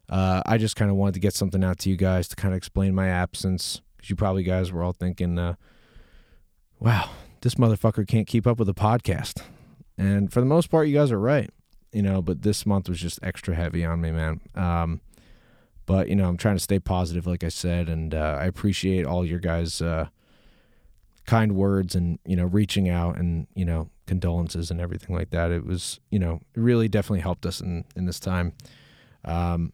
Uh, 0.07 0.41
I 0.45 0.57
just 0.57 0.75
kind 0.75 0.91
of 0.91 0.97
wanted 0.97 1.15
to 1.15 1.19
get 1.19 1.33
something 1.33 1.63
out 1.63 1.79
to 1.79 1.89
you 1.89 1.97
guys 1.97 2.27
to 2.29 2.35
kind 2.35 2.53
of 2.53 2.57
explain 2.57 2.95
my 2.95 3.07
absence. 3.07 3.81
Because 3.97 4.09
you 4.09 4.15
probably 4.15 4.43
guys 4.43 4.71
were 4.71 4.83
all 4.83 4.93
thinking, 4.93 5.39
uh, 5.39 5.55
wow, 6.85 7.09
this 7.41 7.55
motherfucker 7.55 8.07
can't 8.07 8.27
keep 8.27 8.45
up 8.45 8.59
with 8.59 8.67
the 8.67 8.73
podcast. 8.73 9.41
And 9.97 10.31
for 10.31 10.39
the 10.39 10.45
most 10.45 10.69
part, 10.69 10.87
you 10.87 10.93
guys 10.93 11.11
are 11.11 11.19
right. 11.19 11.49
You 11.91 12.03
know, 12.03 12.21
but 12.21 12.43
this 12.43 12.65
month 12.65 12.87
was 12.87 12.99
just 12.99 13.19
extra 13.23 13.55
heavy 13.55 13.83
on 13.83 14.01
me, 14.01 14.11
man. 14.11 14.41
Um, 14.53 15.01
but, 15.85 16.09
you 16.09 16.15
know, 16.15 16.27
I'm 16.27 16.37
trying 16.37 16.57
to 16.57 16.63
stay 16.63 16.79
positive, 16.79 17.25
like 17.25 17.43
I 17.43 17.49
said. 17.49 17.89
And 17.89 18.13
uh, 18.13 18.37
I 18.39 18.45
appreciate 18.45 19.05
all 19.05 19.25
your 19.25 19.39
guys' 19.39 19.81
uh, 19.81 20.09
kind 21.25 21.55
words 21.55 21.95
and, 21.95 22.19
you 22.23 22.35
know, 22.35 22.45
reaching 22.45 22.87
out 22.87 23.17
and, 23.17 23.47
you 23.55 23.65
know, 23.65 23.89
condolences 24.05 24.69
and 24.69 24.79
everything 24.79 25.15
like 25.15 25.31
that. 25.31 25.51
It 25.51 25.65
was, 25.65 25.99
you 26.11 26.19
know, 26.19 26.41
it 26.53 26.59
really 26.59 26.87
definitely 26.87 27.21
helped 27.21 27.45
us 27.45 27.61
in 27.61 27.85
in 27.95 28.05
this 28.05 28.19
time. 28.19 28.53
Um, 29.23 29.73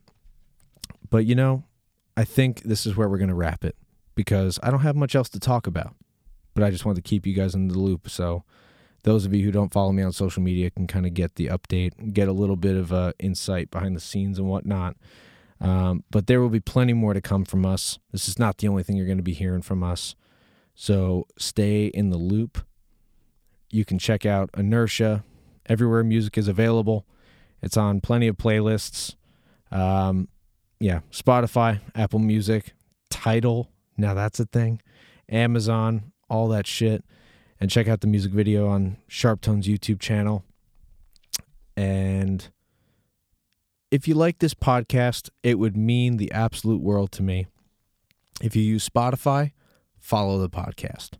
but 1.09 1.25
you 1.25 1.35
know, 1.35 1.63
I 2.15 2.23
think 2.23 2.61
this 2.61 2.85
is 2.85 2.95
where 2.95 3.09
we're 3.09 3.17
gonna 3.17 3.35
wrap 3.35 3.65
it 3.65 3.75
because 4.15 4.59
I 4.63 4.71
don't 4.71 4.81
have 4.81 4.95
much 4.95 5.15
else 5.15 5.29
to 5.29 5.39
talk 5.39 5.67
about. 5.67 5.95
But 6.53 6.63
I 6.63 6.71
just 6.71 6.85
want 6.85 6.97
to 6.97 7.01
keep 7.01 7.25
you 7.25 7.33
guys 7.33 7.55
in 7.55 7.67
the 7.67 7.77
loop. 7.77 8.09
So 8.09 8.43
those 9.03 9.25
of 9.25 9.33
you 9.33 9.43
who 9.43 9.51
don't 9.51 9.73
follow 9.73 9.91
me 9.91 10.03
on 10.03 10.11
social 10.11 10.43
media 10.43 10.69
can 10.69 10.87
kind 10.87 11.05
of 11.05 11.13
get 11.13 11.35
the 11.35 11.47
update, 11.47 12.13
get 12.13 12.27
a 12.27 12.33
little 12.33 12.55
bit 12.55 12.75
of 12.75 12.93
uh, 12.93 13.13
insight 13.19 13.71
behind 13.71 13.95
the 13.95 14.01
scenes 14.01 14.37
and 14.37 14.47
whatnot. 14.47 14.95
Um, 15.59 16.03
but 16.09 16.27
there 16.27 16.41
will 16.41 16.49
be 16.49 16.59
plenty 16.59 16.93
more 16.93 17.13
to 17.13 17.21
come 17.21 17.45
from 17.45 17.65
us. 17.65 17.99
This 18.11 18.27
is 18.27 18.39
not 18.39 18.57
the 18.57 18.67
only 18.67 18.83
thing 18.83 18.97
you're 18.97 19.05
going 19.05 19.17
to 19.17 19.23
be 19.23 19.33
hearing 19.33 19.61
from 19.61 19.83
us. 19.83 20.15
So 20.75 21.27
stay 21.37 21.85
in 21.87 22.09
the 22.09 22.17
loop. 22.17 22.65
You 23.69 23.85
can 23.85 23.99
check 23.99 24.25
out 24.25 24.49
Inertia 24.57 25.23
everywhere 25.67 26.03
music 26.03 26.37
is 26.37 26.47
available. 26.47 27.05
It's 27.61 27.77
on 27.77 28.01
plenty 28.01 28.27
of 28.27 28.37
playlists. 28.37 29.15
Um, 29.71 30.27
yeah, 30.79 31.01
Spotify, 31.11 31.79
Apple 31.95 32.19
Music, 32.19 32.73
Tidal. 33.09 33.71
Now 33.97 34.13
that's 34.13 34.39
a 34.39 34.45
thing. 34.45 34.81
Amazon, 35.29 36.11
all 36.31 36.47
that 36.47 36.65
shit. 36.65 37.03
And 37.59 37.69
check 37.69 37.87
out 37.87 38.01
the 38.01 38.07
music 38.07 38.31
video 38.31 38.67
on 38.67 38.97
Sharptone's 39.07 39.67
YouTube 39.67 39.99
channel. 39.99 40.43
And 41.77 42.49
if 43.91 44.07
you 44.07 44.15
like 44.15 44.39
this 44.39 44.55
podcast, 44.55 45.29
it 45.43 45.59
would 45.59 45.77
mean 45.77 46.17
the 46.17 46.31
absolute 46.31 46.81
world 46.81 47.11
to 47.11 47.23
me. 47.23 47.45
If 48.41 48.55
you 48.55 48.63
use 48.63 48.89
Spotify, 48.89 49.51
follow 49.99 50.39
the 50.39 50.49
podcast. 50.49 51.11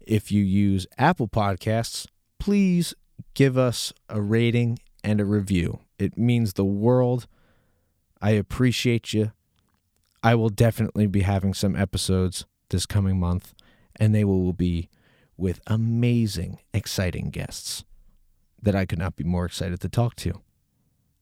If 0.00 0.30
you 0.30 0.44
use 0.44 0.86
Apple 0.98 1.26
Podcasts, 1.26 2.06
please 2.38 2.94
give 3.34 3.58
us 3.58 3.92
a 4.08 4.20
rating 4.20 4.78
and 5.02 5.20
a 5.20 5.24
review. 5.24 5.80
It 5.98 6.16
means 6.16 6.52
the 6.52 6.64
world. 6.64 7.26
I 8.20 8.30
appreciate 8.30 9.12
you. 9.12 9.32
I 10.22 10.36
will 10.36 10.48
definitely 10.48 11.08
be 11.08 11.22
having 11.22 11.54
some 11.54 11.74
episodes 11.74 12.44
this 12.70 12.86
coming 12.86 13.18
month, 13.18 13.54
and 13.98 14.14
they 14.14 14.24
will 14.24 14.52
be 14.52 14.88
with 15.36 15.60
amazing, 15.66 16.58
exciting 16.72 17.30
guests 17.30 17.84
that 18.62 18.74
I 18.74 18.86
could 18.86 18.98
not 18.98 19.16
be 19.16 19.24
more 19.24 19.44
excited 19.44 19.80
to 19.80 19.88
talk 19.88 20.16
to. 20.16 20.40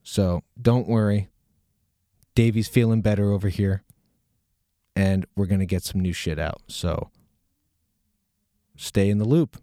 So 0.03 0.43
don't 0.61 0.89
worry. 0.89 1.29
Davey's 2.35 2.69
feeling 2.69 3.01
better 3.01 3.33
over 3.33 3.49
here, 3.49 3.83
and 4.97 5.25
we're 5.37 5.47
going 5.47 5.61
to 5.61 5.67
get 5.67 5.83
some 5.83 6.01
new 6.01 6.13
shit 6.13 6.39
out. 6.39 6.63
So 6.67 7.11
stay 8.77 9.09
in 9.09 9.19
the 9.19 9.25
loop. 9.25 9.57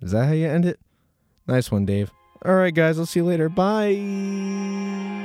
Is 0.00 0.12
that 0.12 0.26
how 0.26 0.32
you 0.32 0.46
end 0.46 0.64
it? 0.64 0.78
Nice 1.46 1.70
one, 1.70 1.84
Dave. 1.84 2.12
All 2.44 2.54
right, 2.54 2.74
guys, 2.74 2.98
I'll 2.98 3.06
see 3.06 3.20
you 3.20 3.26
later. 3.26 3.48
Bye. 3.48 5.17